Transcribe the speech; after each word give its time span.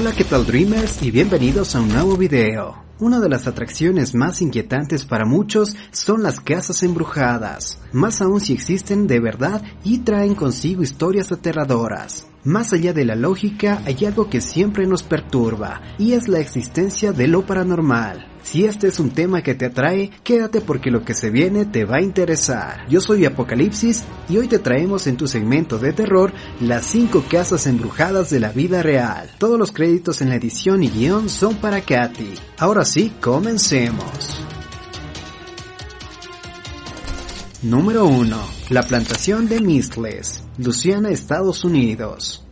Hola 0.00 0.12
qué 0.12 0.22
tal 0.22 0.46
Dreamers 0.46 1.02
y 1.02 1.10
bienvenidos 1.10 1.74
a 1.74 1.80
un 1.80 1.88
nuevo 1.88 2.16
video. 2.16 2.84
Una 3.00 3.18
de 3.18 3.28
las 3.28 3.48
atracciones 3.48 4.14
más 4.14 4.40
inquietantes 4.40 5.04
para 5.04 5.24
muchos 5.24 5.74
son 5.90 6.22
las 6.22 6.38
casas 6.38 6.84
embrujadas, 6.84 7.80
más 7.92 8.22
aún 8.22 8.40
si 8.40 8.52
existen 8.52 9.08
de 9.08 9.18
verdad 9.18 9.60
y 9.82 9.98
traen 9.98 10.36
consigo 10.36 10.84
historias 10.84 11.32
aterradoras. 11.32 12.28
Más 12.44 12.72
allá 12.72 12.92
de 12.92 13.04
la 13.06 13.16
lógica 13.16 13.82
hay 13.86 14.04
algo 14.04 14.30
que 14.30 14.40
siempre 14.40 14.86
nos 14.86 15.02
perturba 15.02 15.82
y 15.98 16.12
es 16.12 16.28
la 16.28 16.38
existencia 16.38 17.10
de 17.10 17.26
lo 17.26 17.44
paranormal. 17.44 18.24
Si 18.42 18.64
este 18.64 18.88
es 18.88 18.98
un 18.98 19.10
tema 19.10 19.42
que 19.42 19.54
te 19.54 19.66
atrae, 19.66 20.10
quédate 20.24 20.60
porque 20.60 20.90
lo 20.90 21.04
que 21.04 21.14
se 21.14 21.30
viene 21.30 21.66
te 21.66 21.84
va 21.84 21.96
a 21.96 22.02
interesar. 22.02 22.86
Yo 22.88 23.00
soy 23.00 23.24
Apocalipsis 23.24 24.04
y 24.28 24.38
hoy 24.38 24.48
te 24.48 24.58
traemos 24.58 25.06
en 25.06 25.16
tu 25.16 25.26
segmento 25.26 25.78
de 25.78 25.92
terror 25.92 26.32
las 26.60 26.86
5 26.86 27.24
casas 27.30 27.66
embrujadas 27.66 28.30
de 28.30 28.40
la 28.40 28.50
vida 28.50 28.82
real. 28.82 29.30
Todos 29.38 29.58
los 29.58 29.72
créditos 29.72 30.22
en 30.22 30.30
la 30.30 30.36
edición 30.36 30.82
y 30.82 30.88
guion 30.88 31.28
son 31.28 31.56
para 31.56 31.82
Katy. 31.82 32.34
Ahora 32.58 32.84
sí, 32.84 33.12
comencemos. 33.20 34.42
Número 37.62 38.06
1. 38.06 38.36
La 38.70 38.84
plantación 38.84 39.48
de 39.48 39.60
Mistles, 39.60 40.44
Luciana, 40.58 41.10
Estados 41.10 41.64
Unidos. 41.64 42.47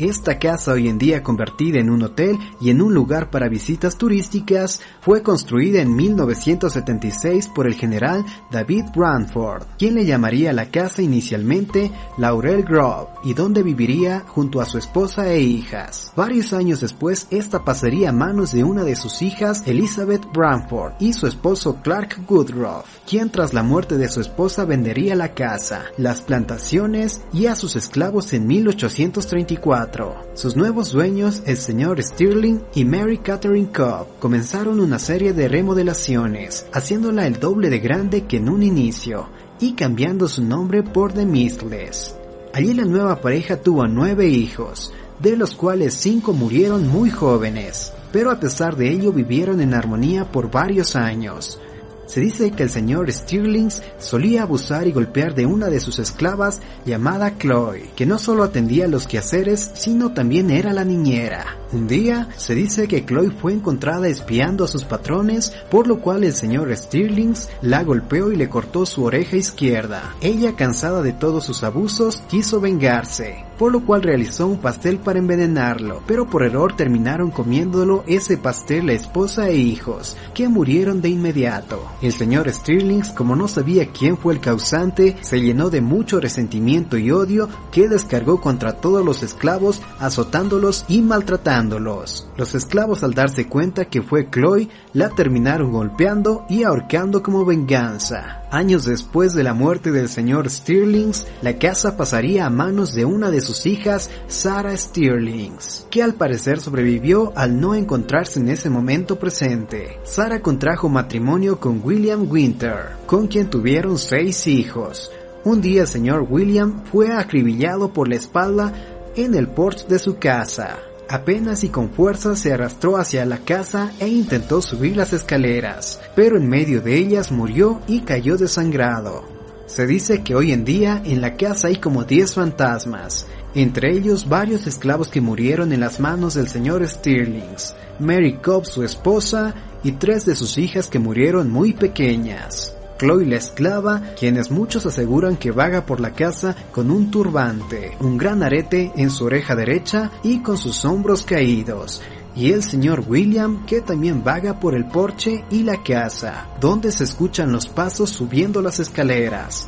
Esta 0.00 0.38
casa 0.38 0.72
hoy 0.72 0.88
en 0.88 0.96
día 0.96 1.22
convertida 1.22 1.78
en 1.78 1.90
un 1.90 2.02
hotel 2.02 2.38
y 2.58 2.70
en 2.70 2.80
un 2.80 2.94
lugar 2.94 3.28
para 3.28 3.50
visitas 3.50 3.98
turísticas 3.98 4.80
fue 5.02 5.22
construida 5.22 5.82
en 5.82 5.94
1976 5.94 7.48
por 7.48 7.66
el 7.66 7.74
general 7.74 8.24
David 8.50 8.84
Branford, 8.96 9.64
quien 9.78 9.96
le 9.96 10.06
llamaría 10.06 10.54
la 10.54 10.70
casa 10.70 11.02
inicialmente 11.02 11.92
Laurel 12.16 12.62
Grove 12.62 13.10
y 13.24 13.34
donde 13.34 13.62
viviría 13.62 14.20
junto 14.20 14.62
a 14.62 14.64
su 14.64 14.78
esposa 14.78 15.28
e 15.28 15.42
hijas. 15.42 16.14
Varios 16.16 16.54
años 16.54 16.80
después 16.80 17.26
esta 17.30 17.62
pasaría 17.62 18.08
a 18.08 18.12
manos 18.12 18.52
de 18.52 18.64
una 18.64 18.84
de 18.84 18.96
sus 18.96 19.20
hijas 19.20 19.64
Elizabeth 19.66 20.24
Branford 20.32 20.94
y 20.98 21.12
su 21.12 21.26
esposo 21.26 21.76
Clark 21.82 22.24
Woodruff, 22.26 22.86
quien 23.06 23.28
tras 23.28 23.52
la 23.52 23.62
muerte 23.62 23.98
de 23.98 24.08
su 24.08 24.22
esposa 24.22 24.64
vendería 24.64 25.14
la 25.14 25.34
casa, 25.34 25.84
las 25.98 26.22
plantaciones 26.22 27.20
y 27.34 27.48
a 27.48 27.54
sus 27.54 27.76
esclavos 27.76 28.32
en 28.32 28.46
1834. 28.46 29.89
Sus 30.34 30.56
nuevos 30.56 30.92
dueños, 30.92 31.42
el 31.46 31.56
señor 31.56 32.02
Stirling 32.02 32.62
y 32.74 32.84
Mary 32.84 33.18
Catherine 33.18 33.70
Cobb, 33.72 34.06
comenzaron 34.18 34.80
una 34.80 34.98
serie 34.98 35.32
de 35.32 35.48
remodelaciones, 35.48 36.66
haciéndola 36.72 37.26
el 37.26 37.38
doble 37.38 37.70
de 37.70 37.80
grande 37.80 38.24
que 38.26 38.38
en 38.38 38.48
un 38.48 38.62
inicio, 38.62 39.28
y 39.58 39.74
cambiando 39.74 40.28
su 40.28 40.42
nombre 40.42 40.82
por 40.82 41.12
The 41.12 41.26
Mistles. 41.26 42.14
Allí 42.52 42.72
la 42.72 42.84
nueva 42.84 43.20
pareja 43.20 43.60
tuvo 43.60 43.86
nueve 43.86 44.28
hijos, 44.28 44.92
de 45.18 45.36
los 45.36 45.54
cuales 45.54 45.94
cinco 45.94 46.32
murieron 46.32 46.88
muy 46.88 47.10
jóvenes, 47.10 47.92
pero 48.12 48.30
a 48.30 48.40
pesar 48.40 48.76
de 48.76 48.90
ello 48.90 49.12
vivieron 49.12 49.60
en 49.60 49.74
armonía 49.74 50.30
por 50.30 50.50
varios 50.50 50.96
años. 50.96 51.60
Se 52.10 52.18
dice 52.18 52.50
que 52.50 52.64
el 52.64 52.70
señor 52.70 53.08
Stirlings 53.08 53.84
solía 54.00 54.42
abusar 54.42 54.88
y 54.88 54.90
golpear 54.90 55.32
de 55.32 55.46
una 55.46 55.68
de 55.68 55.78
sus 55.78 56.00
esclavas 56.00 56.60
llamada 56.84 57.38
Chloe, 57.38 57.92
que 57.94 58.04
no 58.04 58.18
solo 58.18 58.42
atendía 58.42 58.88
los 58.88 59.06
quehaceres, 59.06 59.70
sino 59.74 60.12
también 60.12 60.50
era 60.50 60.72
la 60.72 60.84
niñera. 60.84 61.56
Un 61.70 61.86
día 61.86 62.28
se 62.36 62.56
dice 62.56 62.88
que 62.88 63.06
Chloe 63.06 63.30
fue 63.30 63.52
encontrada 63.52 64.08
espiando 64.08 64.64
a 64.64 64.66
sus 64.66 64.82
patrones, 64.82 65.52
por 65.70 65.86
lo 65.86 66.00
cual 66.00 66.24
el 66.24 66.32
señor 66.32 66.76
Stirlings 66.76 67.48
la 67.62 67.84
golpeó 67.84 68.32
y 68.32 68.36
le 68.36 68.48
cortó 68.48 68.86
su 68.86 69.04
oreja 69.04 69.36
izquierda. 69.36 70.16
Ella, 70.20 70.56
cansada 70.56 71.02
de 71.02 71.12
todos 71.12 71.44
sus 71.44 71.62
abusos, 71.62 72.24
quiso 72.28 72.60
vengarse 72.60 73.44
por 73.60 73.72
lo 73.72 73.84
cual 73.84 74.00
realizó 74.02 74.46
un 74.46 74.56
pastel 74.56 74.96
para 75.00 75.18
envenenarlo, 75.18 76.02
pero 76.06 76.30
por 76.30 76.44
error 76.44 76.74
terminaron 76.76 77.30
comiéndolo 77.30 78.04
ese 78.06 78.38
pastel 78.38 78.86
la 78.86 78.94
esposa 78.94 79.50
e 79.50 79.56
hijos, 79.56 80.16
que 80.32 80.48
murieron 80.48 81.02
de 81.02 81.10
inmediato. 81.10 81.84
El 82.02 82.12
señor 82.12 82.50
Stirlings, 82.50 83.10
como 83.10 83.36
no 83.36 83.46
sabía 83.46 83.90
quién 83.92 84.16
fue 84.16 84.32
el 84.32 84.40
causante, 84.40 85.18
se 85.20 85.40
llenó 85.40 85.68
de 85.68 85.82
mucho 85.82 86.18
resentimiento 86.18 86.96
y 86.96 87.10
odio 87.10 87.48
que 87.70 87.88
descargó 87.88 88.40
contra 88.40 88.72
todos 88.72 89.04
los 89.04 89.22
esclavos, 89.22 89.82
azotándolos 89.98 90.86
y 90.88 91.02
maltratándolos. 91.02 92.26
Los 92.38 92.54
esclavos 92.54 93.04
al 93.04 93.12
darse 93.12 93.48
cuenta 93.48 93.84
que 93.84 94.00
fue 94.00 94.30
Chloe, 94.30 94.70
la 94.94 95.10
terminaron 95.10 95.72
golpeando 95.72 96.46
y 96.48 96.62
ahorcando 96.62 97.22
como 97.22 97.44
venganza. 97.44 98.40
Años 98.50 98.84
después 98.84 99.32
de 99.34 99.44
la 99.44 99.54
muerte 99.54 99.92
del 99.92 100.08
señor 100.08 100.50
Stirlings, 100.50 101.26
la 101.40 101.56
casa 101.58 101.96
pasaría 101.96 102.46
a 102.46 102.50
manos 102.50 102.94
de 102.94 103.04
una 103.04 103.30
de 103.30 103.40
sus 103.40 103.64
hijas, 103.64 104.10
Sarah 104.26 104.76
Stirlings, 104.76 105.86
que 105.88 106.02
al 106.02 106.14
parecer 106.14 106.60
sobrevivió 106.60 107.32
al 107.36 107.60
no 107.60 107.76
encontrarse 107.76 108.40
en 108.40 108.48
ese 108.48 108.68
momento 108.68 109.20
presente. 109.20 110.00
Sarah 110.02 110.42
contrajo 110.42 110.88
matrimonio 110.88 111.60
con 111.60 111.80
William 111.90 112.30
Winter, 112.30 112.90
con 113.04 113.26
quien 113.26 113.50
tuvieron 113.50 113.98
seis 113.98 114.46
hijos. 114.46 115.10
Un 115.42 115.60
día 115.60 115.82
el 115.82 115.88
señor 115.88 116.24
William 116.30 116.84
fue 116.84 117.12
acribillado 117.12 117.92
por 117.92 118.08
la 118.08 118.14
espalda 118.14 118.72
en 119.16 119.34
el 119.34 119.48
porche 119.48 119.86
de 119.88 119.98
su 119.98 120.16
casa. 120.16 120.78
Apenas 121.08 121.64
y 121.64 121.68
con 121.68 121.90
fuerza 121.90 122.36
se 122.36 122.52
arrastró 122.52 122.96
hacia 122.96 123.26
la 123.26 123.38
casa 123.38 123.90
e 123.98 124.06
intentó 124.06 124.62
subir 124.62 124.96
las 124.96 125.12
escaleras, 125.12 126.00
pero 126.14 126.36
en 126.36 126.48
medio 126.48 126.80
de 126.80 126.96
ellas 126.96 127.32
murió 127.32 127.80
y 127.88 128.02
cayó 128.02 128.36
desangrado. 128.36 129.24
Se 129.66 129.84
dice 129.84 130.22
que 130.22 130.36
hoy 130.36 130.52
en 130.52 130.64
día 130.64 131.02
en 131.04 131.20
la 131.20 131.34
casa 131.34 131.66
hay 131.66 131.76
como 131.78 132.04
10 132.04 132.34
fantasmas, 132.34 133.26
entre 133.56 133.90
ellos 133.92 134.28
varios 134.28 134.68
esclavos 134.68 135.08
que 135.08 135.20
murieron 135.20 135.72
en 135.72 135.80
las 135.80 135.98
manos 135.98 136.34
del 136.34 136.46
señor 136.46 136.86
Stirlings, 136.86 137.74
Mary 138.00 138.38
Cobb 138.42 138.64
su 138.64 138.82
esposa 138.82 139.54
y 139.84 139.92
tres 139.92 140.26
de 140.26 140.34
sus 140.34 140.58
hijas 140.58 140.88
que 140.88 140.98
murieron 140.98 141.50
muy 141.50 141.72
pequeñas. 141.72 142.74
Chloe 142.98 143.24
la 143.24 143.36
esclava, 143.36 144.02
quienes 144.18 144.50
muchos 144.50 144.84
aseguran 144.84 145.36
que 145.36 145.52
vaga 145.52 145.86
por 145.86 146.00
la 146.00 146.12
casa 146.12 146.54
con 146.70 146.90
un 146.90 147.10
turbante, 147.10 147.96
un 148.00 148.18
gran 148.18 148.42
arete 148.42 148.92
en 148.94 149.10
su 149.10 149.24
oreja 149.24 149.56
derecha 149.56 150.10
y 150.22 150.40
con 150.40 150.58
sus 150.58 150.84
hombros 150.84 151.24
caídos, 151.24 152.02
y 152.36 152.52
el 152.52 152.62
señor 152.62 153.04
William 153.08 153.64
que 153.64 153.80
también 153.80 154.22
vaga 154.22 154.60
por 154.60 154.74
el 154.74 154.84
porche 154.84 155.44
y 155.50 155.62
la 155.62 155.82
casa, 155.82 156.48
donde 156.60 156.92
se 156.92 157.04
escuchan 157.04 157.52
los 157.52 157.68
pasos 157.68 158.10
subiendo 158.10 158.60
las 158.60 158.80
escaleras. 158.80 159.66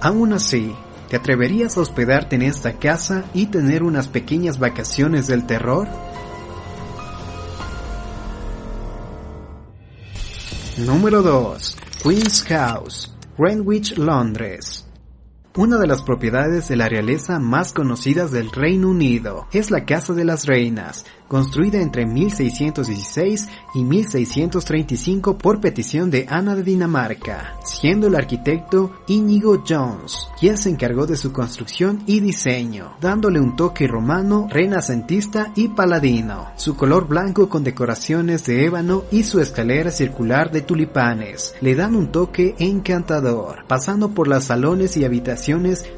Aún 0.00 0.32
así, 0.32 0.74
¿te 1.08 1.16
atreverías 1.16 1.76
a 1.76 1.80
hospedarte 1.80 2.34
en 2.34 2.42
esta 2.42 2.72
casa 2.72 3.24
y 3.34 3.46
tener 3.46 3.84
unas 3.84 4.08
pequeñas 4.08 4.58
vacaciones 4.58 5.28
del 5.28 5.46
terror? 5.46 5.86
Número 10.78 11.20
2. 11.20 11.76
Queen's 12.04 12.40
House, 12.48 13.10
Greenwich, 13.36 13.98
Londres. 13.98 14.87
Una 15.58 15.76
de 15.76 15.88
las 15.88 16.02
propiedades 16.02 16.68
de 16.68 16.76
la 16.76 16.88
realeza 16.88 17.40
más 17.40 17.72
conocidas 17.72 18.30
del 18.30 18.52
Reino 18.52 18.90
Unido 18.90 19.48
es 19.50 19.72
la 19.72 19.84
Casa 19.84 20.14
de 20.14 20.24
las 20.24 20.46
Reinas, 20.46 21.04
construida 21.26 21.82
entre 21.82 22.06
1616 22.06 23.48
y 23.74 23.82
1635 23.82 25.36
por 25.36 25.60
petición 25.60 26.12
de 26.12 26.26
Ana 26.28 26.54
de 26.54 26.62
Dinamarca, 26.62 27.56
siendo 27.64 28.06
el 28.06 28.14
arquitecto 28.14 28.92
Íñigo 29.08 29.64
Jones, 29.68 30.28
quien 30.38 30.56
se 30.56 30.70
encargó 30.70 31.06
de 31.06 31.16
su 31.16 31.32
construcción 31.32 32.04
y 32.06 32.20
diseño, 32.20 32.92
dándole 33.00 33.40
un 33.40 33.56
toque 33.56 33.88
romano, 33.88 34.46
renacentista 34.48 35.50
y 35.56 35.66
paladino. 35.70 36.52
Su 36.54 36.76
color 36.76 37.08
blanco 37.08 37.48
con 37.48 37.64
decoraciones 37.64 38.46
de 38.46 38.64
ébano 38.64 39.02
y 39.10 39.24
su 39.24 39.40
escalera 39.40 39.90
circular 39.90 40.52
de 40.52 40.60
tulipanes 40.60 41.56
le 41.60 41.74
dan 41.74 41.96
un 41.96 42.12
toque 42.12 42.54
encantador, 42.60 43.64
pasando 43.66 44.10
por 44.10 44.28
los 44.28 44.44
salones 44.44 44.96
y 44.96 45.04
habitaciones 45.04 45.47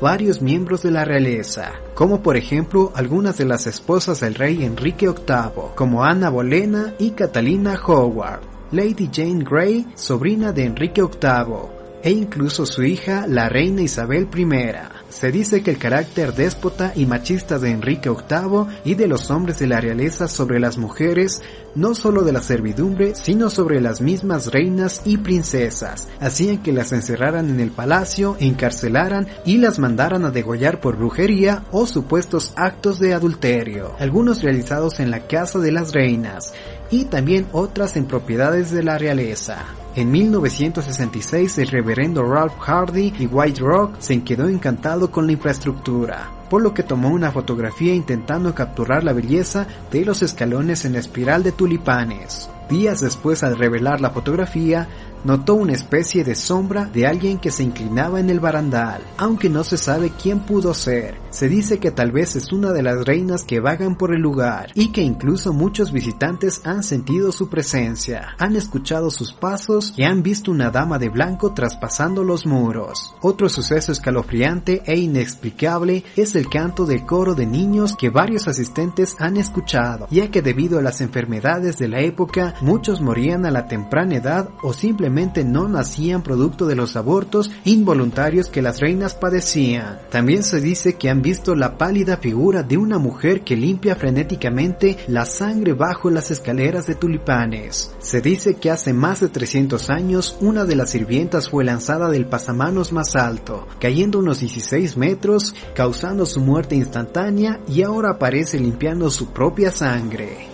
varios 0.00 0.40
miembros 0.40 0.82
de 0.82 0.90
la 0.90 1.04
realeza, 1.04 1.72
como 1.94 2.22
por 2.22 2.36
ejemplo 2.36 2.92
algunas 2.94 3.36
de 3.36 3.44
las 3.44 3.66
esposas 3.66 4.20
del 4.20 4.34
rey 4.34 4.64
Enrique 4.64 5.06
VIII, 5.06 5.74
como 5.74 6.04
Ana 6.04 6.30
Bolena 6.30 6.94
y 6.98 7.10
Catalina 7.10 7.80
Howard, 7.84 8.40
Lady 8.70 9.10
Jane 9.12 9.44
Grey, 9.44 9.86
sobrina 9.96 10.52
de 10.52 10.64
Enrique 10.64 11.02
VIII, 11.02 11.80
e 12.02 12.10
incluso 12.12 12.64
su 12.64 12.84
hija, 12.84 13.26
la 13.26 13.48
reina 13.48 13.82
Isabel 13.82 14.28
I. 14.34 14.99
Se 15.10 15.32
dice 15.32 15.62
que 15.62 15.72
el 15.72 15.78
carácter 15.78 16.34
déspota 16.34 16.92
y 16.94 17.04
machista 17.04 17.58
de 17.58 17.70
Enrique 17.70 18.08
VIII 18.08 18.66
y 18.84 18.94
de 18.94 19.08
los 19.08 19.30
hombres 19.30 19.58
de 19.58 19.66
la 19.66 19.80
realeza 19.80 20.28
sobre 20.28 20.60
las 20.60 20.78
mujeres, 20.78 21.42
no 21.74 21.96
solo 21.96 22.22
de 22.22 22.32
la 22.32 22.40
servidumbre, 22.40 23.14
sino 23.16 23.50
sobre 23.50 23.80
las 23.80 24.00
mismas 24.00 24.46
reinas 24.52 25.02
y 25.04 25.18
princesas, 25.18 26.08
hacían 26.20 26.62
que 26.62 26.72
las 26.72 26.92
encerraran 26.92 27.50
en 27.50 27.58
el 27.58 27.72
palacio, 27.72 28.36
encarcelaran 28.38 29.26
y 29.44 29.58
las 29.58 29.80
mandaran 29.80 30.24
a 30.24 30.30
degollar 30.30 30.80
por 30.80 30.96
brujería 30.96 31.64
o 31.72 31.86
supuestos 31.86 32.52
actos 32.54 33.00
de 33.00 33.12
adulterio, 33.12 33.96
algunos 33.98 34.42
realizados 34.42 35.00
en 35.00 35.10
la 35.10 35.26
casa 35.26 35.58
de 35.58 35.72
las 35.72 35.92
reinas, 35.92 36.54
y 36.90 37.04
también 37.04 37.46
otras 37.52 37.96
en 37.96 38.06
propiedades 38.06 38.70
de 38.70 38.82
la 38.82 38.98
realeza. 38.98 39.64
En 39.94 40.10
1966 40.10 41.58
el 41.58 41.68
reverendo 41.68 42.24
Ralph 42.24 42.58
Hardy 42.58 43.12
y 43.18 43.26
White 43.26 43.60
Rock 43.60 43.94
se 43.98 44.22
quedó 44.22 44.48
encantado 44.48 45.10
con 45.10 45.26
la 45.26 45.32
infraestructura. 45.32 46.39
Por 46.50 46.60
lo 46.60 46.74
que 46.74 46.82
tomó 46.82 47.08
una 47.08 47.30
fotografía 47.30 47.94
intentando 47.94 48.54
capturar 48.54 49.04
la 49.04 49.14
belleza 49.14 49.66
de 49.90 50.04
los 50.04 50.20
escalones 50.20 50.84
en 50.84 50.92
la 50.92 50.98
espiral 50.98 51.42
de 51.42 51.52
tulipanes. 51.52 52.50
Días 52.68 53.00
después 53.00 53.42
al 53.42 53.56
revelar 53.56 54.00
la 54.00 54.10
fotografía, 54.10 54.88
notó 55.24 55.54
una 55.54 55.72
especie 55.72 56.24
de 56.24 56.34
sombra 56.34 56.86
de 56.86 57.06
alguien 57.06 57.38
que 57.38 57.50
se 57.50 57.62
inclinaba 57.62 58.20
en 58.20 58.30
el 58.30 58.40
barandal, 58.40 59.02
aunque 59.18 59.50
no 59.50 59.64
se 59.64 59.76
sabe 59.76 60.12
quién 60.20 60.40
pudo 60.40 60.72
ser. 60.72 61.18
Se 61.30 61.48
dice 61.48 61.78
que 61.78 61.90
tal 61.90 62.10
vez 62.12 62.36
es 62.36 62.52
una 62.52 62.72
de 62.72 62.82
las 62.82 63.04
reinas 63.04 63.44
que 63.44 63.60
vagan 63.60 63.96
por 63.96 64.14
el 64.14 64.20
lugar 64.20 64.70
y 64.74 64.92
que 64.92 65.02
incluso 65.02 65.52
muchos 65.52 65.92
visitantes 65.92 66.62
han 66.64 66.82
sentido 66.82 67.32
su 67.32 67.48
presencia, 67.48 68.34
han 68.38 68.56
escuchado 68.56 69.10
sus 69.10 69.32
pasos 69.32 69.92
y 69.96 70.04
han 70.04 70.22
visto 70.22 70.50
una 70.50 70.70
dama 70.70 70.98
de 70.98 71.08
blanco 71.08 71.52
traspasando 71.52 72.24
los 72.24 72.46
muros. 72.46 73.14
Otro 73.20 73.48
suceso 73.48 73.92
escalofriante 73.92 74.82
e 74.86 74.96
inexplicable 74.96 76.04
es 76.16 76.34
el 76.34 76.39
canto 76.48 76.86
del 76.86 77.04
coro 77.04 77.34
de 77.34 77.46
niños 77.46 77.94
que 77.96 78.10
varios 78.10 78.48
asistentes 78.48 79.16
han 79.18 79.36
escuchado, 79.36 80.06
ya 80.10 80.30
que 80.30 80.42
debido 80.42 80.78
a 80.78 80.82
las 80.82 81.00
enfermedades 81.00 81.78
de 81.78 81.88
la 81.88 82.00
época 82.00 82.54
muchos 82.60 83.00
morían 83.00 83.46
a 83.46 83.50
la 83.50 83.66
temprana 83.66 84.16
edad 84.16 84.48
o 84.62 84.72
simplemente 84.72 85.44
no 85.44 85.68
nacían 85.68 86.22
producto 86.22 86.66
de 86.66 86.76
los 86.76 86.96
abortos 86.96 87.50
involuntarios 87.64 88.48
que 88.48 88.62
las 88.62 88.80
reinas 88.80 89.14
padecían. 89.14 89.98
También 90.10 90.42
se 90.42 90.60
dice 90.60 90.94
que 90.94 91.10
han 91.10 91.22
visto 91.22 91.54
la 91.54 91.76
pálida 91.76 92.16
figura 92.16 92.62
de 92.62 92.76
una 92.76 92.98
mujer 92.98 93.42
que 93.42 93.56
limpia 93.56 93.96
frenéticamente 93.96 94.98
la 95.08 95.24
sangre 95.24 95.72
bajo 95.72 96.10
las 96.10 96.30
escaleras 96.30 96.86
de 96.86 96.94
tulipanes. 96.94 97.94
Se 97.98 98.20
dice 98.20 98.54
que 98.54 98.70
hace 98.70 98.92
más 98.92 99.20
de 99.20 99.28
300 99.28 99.90
años 99.90 100.36
una 100.40 100.64
de 100.64 100.76
las 100.76 100.90
sirvientas 100.90 101.50
fue 101.50 101.64
lanzada 101.64 102.10
del 102.10 102.26
pasamanos 102.26 102.92
más 102.92 103.16
alto, 103.16 103.66
cayendo 103.78 104.18
unos 104.18 104.40
16 104.40 104.96
metros, 104.96 105.54
causando 105.74 106.26
su 106.30 106.40
muerte 106.40 106.74
instantánea 106.74 107.60
y 107.68 107.82
ahora 107.82 108.12
aparece 108.12 108.58
limpiando 108.58 109.10
su 109.10 109.32
propia 109.32 109.70
sangre. 109.70 110.48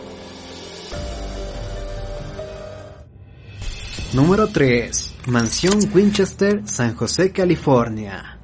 Número 4.12 4.48
3. 4.48 5.14
Mansión 5.26 5.78
Winchester, 5.94 6.62
San 6.64 6.94
José, 6.94 7.32
California. 7.32 8.38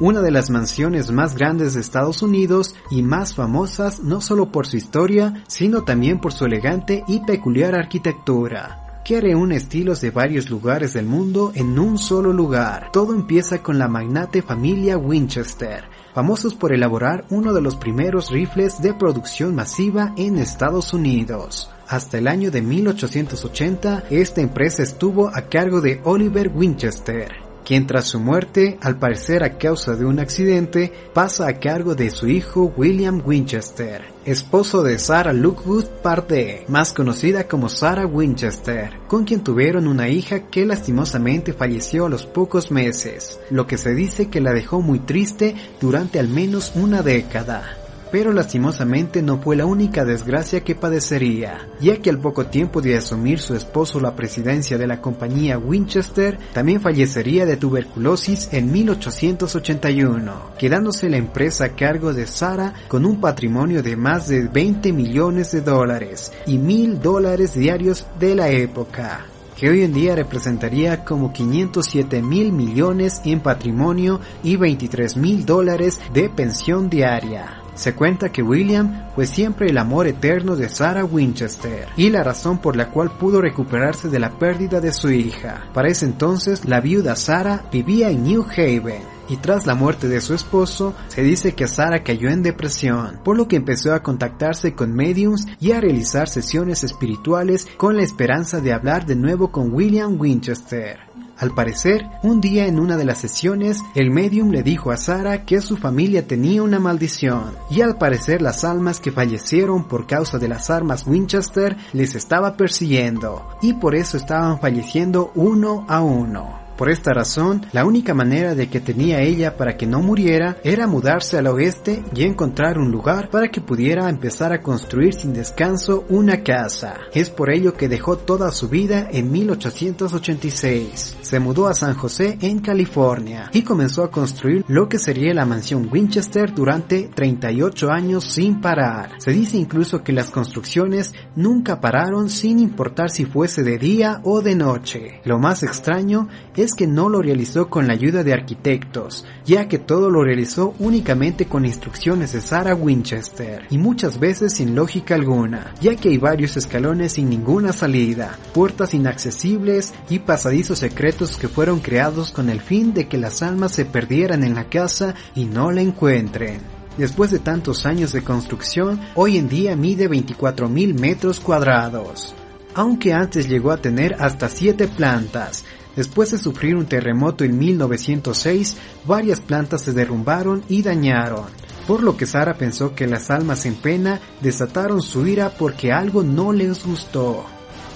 Una 0.00 0.20
de 0.20 0.30
las 0.30 0.50
mansiones 0.50 1.10
más 1.10 1.34
grandes 1.34 1.74
de 1.74 1.80
Estados 1.80 2.22
Unidos 2.22 2.74
y 2.90 3.02
más 3.02 3.34
famosas 3.34 4.00
no 4.00 4.20
solo 4.20 4.52
por 4.52 4.66
su 4.66 4.76
historia, 4.76 5.42
sino 5.48 5.82
también 5.82 6.20
por 6.20 6.32
su 6.32 6.44
elegante 6.44 7.02
y 7.08 7.20
peculiar 7.20 7.74
arquitectura 7.74 8.87
que 9.08 9.22
reúne 9.22 9.56
estilos 9.56 10.02
de 10.02 10.10
varios 10.10 10.50
lugares 10.50 10.92
del 10.92 11.06
mundo 11.06 11.50
en 11.54 11.78
un 11.78 11.96
solo 11.96 12.30
lugar. 12.30 12.90
Todo 12.92 13.14
empieza 13.14 13.62
con 13.62 13.78
la 13.78 13.88
magnate 13.88 14.42
familia 14.42 14.98
Winchester, 14.98 15.84
famosos 16.14 16.52
por 16.52 16.74
elaborar 16.74 17.24
uno 17.30 17.54
de 17.54 17.62
los 17.62 17.74
primeros 17.74 18.30
rifles 18.30 18.82
de 18.82 18.92
producción 18.92 19.54
masiva 19.54 20.12
en 20.18 20.36
Estados 20.36 20.92
Unidos. 20.92 21.70
Hasta 21.88 22.18
el 22.18 22.28
año 22.28 22.50
de 22.50 22.60
1880, 22.60 24.04
esta 24.10 24.42
empresa 24.42 24.82
estuvo 24.82 25.34
a 25.34 25.40
cargo 25.48 25.80
de 25.80 26.02
Oliver 26.04 26.52
Winchester, 26.54 27.47
quien 27.68 27.86
tras 27.86 28.06
su 28.06 28.18
muerte, 28.18 28.78
al 28.80 28.98
parecer 28.98 29.44
a 29.44 29.58
causa 29.58 29.94
de 29.94 30.06
un 30.06 30.20
accidente, 30.20 30.90
pasa 31.12 31.46
a 31.46 31.60
cargo 31.60 31.94
de 31.94 32.10
su 32.10 32.26
hijo 32.26 32.72
William 32.78 33.20
Winchester, 33.22 34.06
esposo 34.24 34.82
de 34.82 34.98
Sarah 34.98 35.34
Lookwood 35.34 35.84
Pardee, 36.02 36.64
más 36.68 36.94
conocida 36.94 37.46
como 37.46 37.68
Sarah 37.68 38.06
Winchester, 38.06 39.00
con 39.06 39.24
quien 39.24 39.44
tuvieron 39.44 39.86
una 39.86 40.08
hija 40.08 40.48
que 40.48 40.64
lastimosamente 40.64 41.52
falleció 41.52 42.06
a 42.06 42.08
los 42.08 42.24
pocos 42.24 42.70
meses, 42.70 43.38
lo 43.50 43.66
que 43.66 43.76
se 43.76 43.94
dice 43.94 44.30
que 44.30 44.40
la 44.40 44.54
dejó 44.54 44.80
muy 44.80 45.00
triste 45.00 45.54
durante 45.78 46.18
al 46.18 46.28
menos 46.28 46.72
una 46.74 47.02
década 47.02 47.76
pero 48.10 48.32
lastimosamente 48.32 49.22
no 49.22 49.38
fue 49.38 49.56
la 49.56 49.66
única 49.66 50.04
desgracia 50.04 50.62
que 50.62 50.74
padecería, 50.74 51.68
ya 51.80 51.96
que 51.96 52.10
al 52.10 52.18
poco 52.18 52.46
tiempo 52.46 52.80
de 52.80 52.96
asumir 52.96 53.38
su 53.38 53.54
esposo 53.54 54.00
la 54.00 54.16
presidencia 54.16 54.78
de 54.78 54.86
la 54.86 55.00
compañía 55.00 55.58
Winchester, 55.58 56.38
también 56.52 56.80
fallecería 56.80 57.46
de 57.46 57.56
tuberculosis 57.56 58.48
en 58.52 58.70
1881, 58.72 60.52
quedándose 60.58 61.08
la 61.08 61.16
empresa 61.16 61.66
a 61.66 61.76
cargo 61.76 62.12
de 62.12 62.26
Sara 62.26 62.74
con 62.88 63.04
un 63.04 63.20
patrimonio 63.20 63.82
de 63.82 63.96
más 63.96 64.28
de 64.28 64.48
20 64.48 64.92
millones 64.92 65.52
de 65.52 65.60
dólares 65.60 66.32
y 66.46 66.58
mil 66.58 67.00
dólares 67.00 67.54
diarios 67.54 68.06
de 68.18 68.34
la 68.34 68.50
época 68.50 69.26
que 69.58 69.68
hoy 69.68 69.82
en 69.82 69.92
día 69.92 70.14
representaría 70.14 71.04
como 71.04 71.32
507 71.32 72.22
mil 72.22 72.52
millones 72.52 73.20
en 73.24 73.40
patrimonio 73.40 74.20
y 74.44 74.56
23 74.56 75.16
mil 75.16 75.44
dólares 75.44 76.00
de 76.14 76.30
pensión 76.30 76.88
diaria. 76.88 77.62
Se 77.78 77.94
cuenta 77.94 78.32
que 78.32 78.42
William 78.42 79.08
fue 79.14 79.24
siempre 79.24 79.70
el 79.70 79.78
amor 79.78 80.08
eterno 80.08 80.56
de 80.56 80.68
Sarah 80.68 81.04
Winchester 81.04 81.86
y 81.96 82.10
la 82.10 82.24
razón 82.24 82.58
por 82.58 82.74
la 82.74 82.90
cual 82.90 83.12
pudo 83.16 83.40
recuperarse 83.40 84.08
de 84.08 84.18
la 84.18 84.36
pérdida 84.36 84.80
de 84.80 84.92
su 84.92 85.12
hija. 85.12 85.68
Para 85.72 85.86
ese 85.86 86.04
entonces, 86.04 86.64
la 86.64 86.80
viuda 86.80 87.14
Sarah 87.14 87.62
vivía 87.70 88.10
en 88.10 88.24
New 88.24 88.44
Haven 88.44 89.02
y 89.28 89.36
tras 89.36 89.64
la 89.64 89.76
muerte 89.76 90.08
de 90.08 90.20
su 90.20 90.34
esposo, 90.34 90.92
se 91.06 91.22
dice 91.22 91.54
que 91.54 91.68
Sarah 91.68 92.02
cayó 92.02 92.30
en 92.30 92.42
depresión, 92.42 93.20
por 93.22 93.36
lo 93.36 93.46
que 93.46 93.56
empezó 93.56 93.94
a 93.94 94.02
contactarse 94.02 94.74
con 94.74 94.92
mediums 94.92 95.46
y 95.60 95.70
a 95.70 95.80
realizar 95.80 96.28
sesiones 96.28 96.82
espirituales 96.82 97.68
con 97.76 97.96
la 97.96 98.02
esperanza 98.02 98.60
de 98.60 98.72
hablar 98.72 99.06
de 99.06 99.14
nuevo 99.14 99.52
con 99.52 99.72
William 99.72 100.20
Winchester. 100.20 101.07
Al 101.38 101.52
parecer, 101.52 102.08
un 102.24 102.40
día 102.40 102.66
en 102.66 102.80
una 102.80 102.96
de 102.96 103.04
las 103.04 103.18
sesiones, 103.18 103.80
el 103.94 104.10
medium 104.10 104.50
le 104.50 104.64
dijo 104.64 104.90
a 104.90 104.96
Sara 104.96 105.44
que 105.44 105.60
su 105.60 105.76
familia 105.76 106.26
tenía 106.26 106.64
una 106.64 106.80
maldición, 106.80 107.54
y 107.70 107.80
al 107.80 107.96
parecer 107.96 108.42
las 108.42 108.64
almas 108.64 108.98
que 108.98 109.12
fallecieron 109.12 109.84
por 109.86 110.08
causa 110.08 110.38
de 110.38 110.48
las 110.48 110.68
armas 110.68 111.06
Winchester 111.06 111.76
les 111.92 112.16
estaba 112.16 112.56
persiguiendo, 112.56 113.46
y 113.62 113.74
por 113.74 113.94
eso 113.94 114.16
estaban 114.16 114.60
falleciendo 114.60 115.30
uno 115.36 115.84
a 115.88 116.02
uno. 116.02 116.67
Por 116.78 116.90
esta 116.90 117.12
razón, 117.12 117.66
la 117.72 117.84
única 117.84 118.14
manera 118.14 118.54
de 118.54 118.70
que 118.70 118.78
tenía 118.78 119.20
ella 119.20 119.56
para 119.56 119.76
que 119.76 119.84
no 119.84 120.00
muriera 120.00 120.58
era 120.62 120.86
mudarse 120.86 121.36
al 121.36 121.48
oeste 121.48 122.04
y 122.14 122.22
encontrar 122.22 122.78
un 122.78 122.92
lugar 122.92 123.30
para 123.30 123.48
que 123.48 123.60
pudiera 123.60 124.08
empezar 124.08 124.52
a 124.52 124.62
construir 124.62 125.14
sin 125.14 125.32
descanso 125.32 126.04
una 126.08 126.44
casa. 126.44 126.94
Es 127.12 127.30
por 127.30 127.50
ello 127.50 127.74
que 127.74 127.88
dejó 127.88 128.16
toda 128.16 128.52
su 128.52 128.68
vida 128.68 129.08
en 129.10 129.32
1886. 129.32 131.16
Se 131.20 131.40
mudó 131.40 131.66
a 131.66 131.74
San 131.74 131.94
José 131.94 132.38
en 132.42 132.60
California 132.60 133.50
y 133.52 133.62
comenzó 133.62 134.04
a 134.04 134.12
construir 134.12 134.64
lo 134.68 134.88
que 134.88 135.00
sería 135.00 135.34
la 135.34 135.46
mansión 135.46 135.88
Winchester 135.90 136.54
durante 136.54 137.08
38 137.12 137.90
años 137.90 138.22
sin 138.22 138.60
parar. 138.60 139.10
Se 139.18 139.32
dice 139.32 139.56
incluso 139.56 140.04
que 140.04 140.12
las 140.12 140.30
construcciones 140.30 141.12
nunca 141.34 141.80
pararon 141.80 142.28
sin 142.28 142.60
importar 142.60 143.10
si 143.10 143.24
fuese 143.24 143.64
de 143.64 143.78
día 143.78 144.20
o 144.22 144.42
de 144.42 144.54
noche. 144.54 145.20
Lo 145.24 145.40
más 145.40 145.64
extraño 145.64 146.28
es 146.54 146.67
que 146.74 146.86
no 146.86 147.08
lo 147.08 147.22
realizó 147.22 147.68
con 147.68 147.86
la 147.86 147.92
ayuda 147.92 148.24
de 148.24 148.32
arquitectos, 148.32 149.24
ya 149.44 149.68
que 149.68 149.78
todo 149.78 150.10
lo 150.10 150.22
realizó 150.22 150.74
únicamente 150.78 151.46
con 151.46 151.64
instrucciones 151.64 152.32
de 152.32 152.40
Sarah 152.40 152.74
Winchester, 152.74 153.66
y 153.70 153.78
muchas 153.78 154.18
veces 154.18 154.54
sin 154.54 154.74
lógica 154.74 155.14
alguna, 155.14 155.74
ya 155.80 155.96
que 155.96 156.08
hay 156.08 156.18
varios 156.18 156.56
escalones 156.56 157.12
sin 157.12 157.28
ninguna 157.28 157.72
salida, 157.72 158.38
puertas 158.52 158.94
inaccesibles 158.94 159.94
y 160.10 160.20
pasadizos 160.20 160.78
secretos 160.78 161.36
que 161.36 161.48
fueron 161.48 161.80
creados 161.80 162.30
con 162.30 162.50
el 162.50 162.60
fin 162.60 162.94
de 162.94 163.08
que 163.08 163.18
las 163.18 163.42
almas 163.42 163.72
se 163.72 163.84
perdieran 163.84 164.44
en 164.44 164.54
la 164.54 164.68
casa 164.68 165.14
y 165.34 165.44
no 165.44 165.70
la 165.70 165.80
encuentren. 165.80 166.60
Después 166.96 167.30
de 167.30 167.38
tantos 167.38 167.86
años 167.86 168.12
de 168.12 168.22
construcción, 168.22 169.00
hoy 169.14 169.36
en 169.36 169.48
día 169.48 169.76
mide 169.76 170.10
24.000 170.10 170.98
metros 170.98 171.38
cuadrados 171.38 172.34
aunque 172.78 173.12
antes 173.12 173.48
llegó 173.48 173.72
a 173.72 173.78
tener 173.78 174.14
hasta 174.20 174.48
7 174.48 174.86
plantas, 174.86 175.64
Después 175.96 176.30
de 176.30 176.38
sufrir 176.38 176.76
un 176.76 176.86
terremoto 176.86 177.44
en 177.44 177.58
1906, 177.58 178.76
varias 179.04 179.40
plantas 179.40 179.82
se 179.82 179.92
derrumbaron 179.92 180.62
y 180.68 180.82
dañaron, 180.82 181.46
por 181.86 182.02
lo 182.02 182.16
que 182.16 182.26
Sara 182.26 182.54
pensó 182.54 182.94
que 182.94 183.06
las 183.06 183.30
almas 183.30 183.66
en 183.66 183.74
pena 183.74 184.20
desataron 184.40 185.02
su 185.02 185.26
ira 185.26 185.50
porque 185.58 185.92
algo 185.92 186.22
no 186.22 186.52
les 186.52 186.84
gustó. 186.84 187.44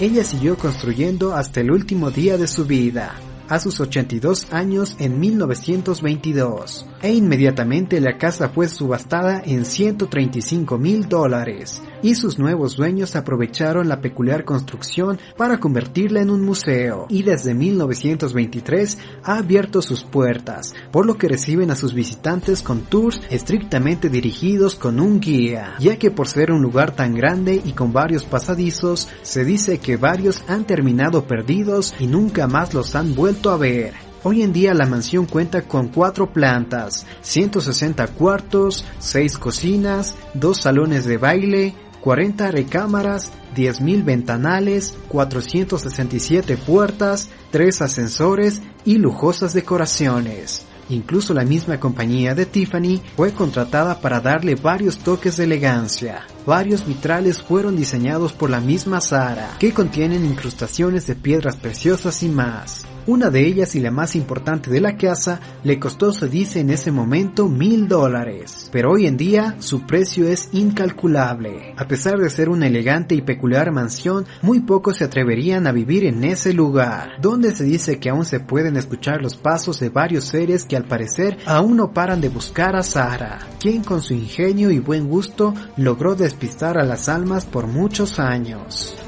Ella 0.00 0.25
siguió 0.25 0.56
construyendo 0.56 1.34
hasta 1.34 1.61
el 1.61 1.70
último 1.70 2.11
día 2.11 2.37
de 2.37 2.49
su 2.49 2.64
vida, 2.64 3.14
a 3.49 3.61
sus 3.61 3.78
82 3.80 4.49
años 4.50 4.96
en 4.99 5.20
1922, 5.20 6.87
e 7.02 7.12
inmediatamente 7.12 8.00
la 8.00 8.16
casa 8.16 8.49
fue 8.49 8.68
subastada 8.68 9.42
en 9.44 9.64
135 9.64 10.78
mil 10.78 11.09
dólares 11.09 11.82
y 12.02 12.14
sus 12.14 12.38
nuevos 12.38 12.76
dueños 12.76 13.16
aprovecharon 13.16 13.88
la 13.88 14.00
peculiar 14.00 14.44
construcción 14.44 15.18
para 15.37 15.59
convertirla 15.59 16.21
en 16.21 16.30
un 16.30 16.42
museo 16.42 17.06
y 17.09 17.23
desde 17.23 17.54
1923 17.54 18.99
ha 19.25 19.38
abierto 19.38 19.82
sus 19.82 20.04
puertas, 20.04 20.75
por 20.90 21.06
lo 21.06 21.16
que 21.16 21.28
reciben 21.28 21.71
a 21.71 21.76
sus 21.76 21.94
visitantes 21.94 22.62
con 22.62 22.82
tours 22.82 23.21
estrictamente 23.30 24.09
dirigidos 24.09 24.75
con 24.75 25.00
un 25.00 25.21
guía, 25.21 25.75
ya 25.78 25.97
que 25.97 26.11
por 26.11 26.28
ser 26.28 26.52
un 26.52 26.62
lugar 26.62 26.94
tan 26.94 27.14
grande 27.14 27.61
y 27.64 27.73
con 27.73 27.92
varios 27.92 28.25
pasadizos, 28.25 29.09
se 29.23 29.44
dice 29.44 29.78
que 29.78 29.97
varios 29.97 30.42
han 30.49 30.66
terminado 30.66 31.25
perdidos 31.25 31.94
y 31.99 32.06
nunca 32.06 32.47
más 32.47 32.75
los 32.75 32.94
han 32.94 33.14
vuelto 33.14 33.50
a 33.50 33.56
ver. 33.56 34.12
Hoy 34.25 34.43
en 34.43 34.52
día 34.52 34.73
la 34.73 34.87
mansión 34.87 35.26
cuenta 35.26 35.62
con 35.62 35.88
cuatro 35.88 36.33
plantas, 36.33 37.07
160 37.23 38.07
cuartos, 38.09 38.85
6 39.00 39.37
cocinas, 39.38 40.14
2 40.35 40.57
salones 40.57 41.05
de 41.07 41.17
baile, 41.17 41.75
40 42.02 42.52
recámaras, 42.52 43.33
10.000 43.57 44.05
ventanales, 44.05 44.95
467 45.09 46.57
puertas, 46.57 47.31
3 47.50 47.83
ascensores 47.83 48.62
y 48.85 48.99
lujosas 48.99 49.55
decoraciones. 49.55 50.67
Incluso 50.88 51.35
la 51.35 51.45
misma 51.45 51.81
compañía 51.81 52.37
de 52.37 52.47
Tiffany 52.47 53.00
fue 53.17 53.33
contratada 53.33 54.00
para 54.00 54.21
darle 54.21 54.55
varios 54.55 54.99
toques 54.99 55.37
de 55.37 55.45
elegancia. 55.45 56.26
Varios 56.47 56.87
vitrales 56.87 57.43
fueron 57.43 57.75
diseñados 57.75 58.33
por 58.33 58.50
la 58.50 58.61
misma 58.61 59.00
Sara, 59.00 59.57
que 59.59 59.73
contienen 59.73 60.25
incrustaciones 60.25 61.09
de 61.09 61.17
piedras 61.17 61.57
preciosas 61.57 62.23
y 62.23 62.29
más. 62.29 62.85
Una 63.04 63.30
de 63.30 63.44
ellas 63.44 63.75
y 63.75 63.80
la 63.80 63.90
más 63.90 64.14
importante 64.14 64.71
de 64.71 64.80
la 64.80 64.97
casa 64.97 65.40
le 65.64 65.80
costó, 65.80 66.12
se 66.12 66.28
dice 66.28 66.61
en 66.61 66.71
ese 66.71 66.92
momento, 66.92 67.49
mil 67.49 67.88
dólares. 67.88 68.68
Pero 68.71 68.92
hoy 68.92 69.06
en 69.06 69.16
día 69.16 69.56
su 69.59 69.82
precio 69.87 70.28
es 70.28 70.49
incalculable. 70.52 71.75
A 71.76 71.88
pesar 71.88 72.18
de 72.18 72.30
ser 72.30 72.49
una 72.49 72.68
elegante 72.68 73.16
y 73.16 73.23
peculiar 73.23 73.73
mansión, 73.73 74.25
muy 74.40 74.61
pocos 74.61 74.99
se 74.99 75.04
atreverían 75.04 75.66
a 75.66 75.73
vivir 75.73 76.04
en 76.04 76.23
ese 76.23 76.52
lugar, 76.52 77.21
donde 77.21 77.52
se 77.54 77.64
dice 77.64 77.99
que 77.99 78.11
aún 78.11 78.25
se 78.25 78.38
pueden 78.38 78.76
escuchar 78.76 79.21
los 79.21 79.37
pasos 79.37 79.80
de 79.80 79.88
varios 79.88 80.26
seres 80.26 80.64
que 80.64 80.76
al 80.76 80.85
parecer 80.85 81.38
aún 81.44 81.76
no 81.76 81.92
paran 81.92 82.21
de 82.21 82.28
buscar 82.28 82.76
a 82.76 82.85
Sara, 82.85 83.40
quien 83.59 83.82
con 83.82 84.00
su 84.00 84.14
ingenio 84.14 84.71
y 84.71 84.78
buen 84.78 85.09
gusto 85.09 85.54
logró 85.76 86.14
despistar 86.14 86.78
a 86.78 86.85
las 86.85 87.09
almas 87.09 87.47
por 87.47 87.66
muchos 87.66 88.21
años. 88.21 89.01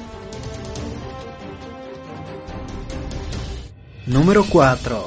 Número 4.06 4.44
4. 4.44 5.06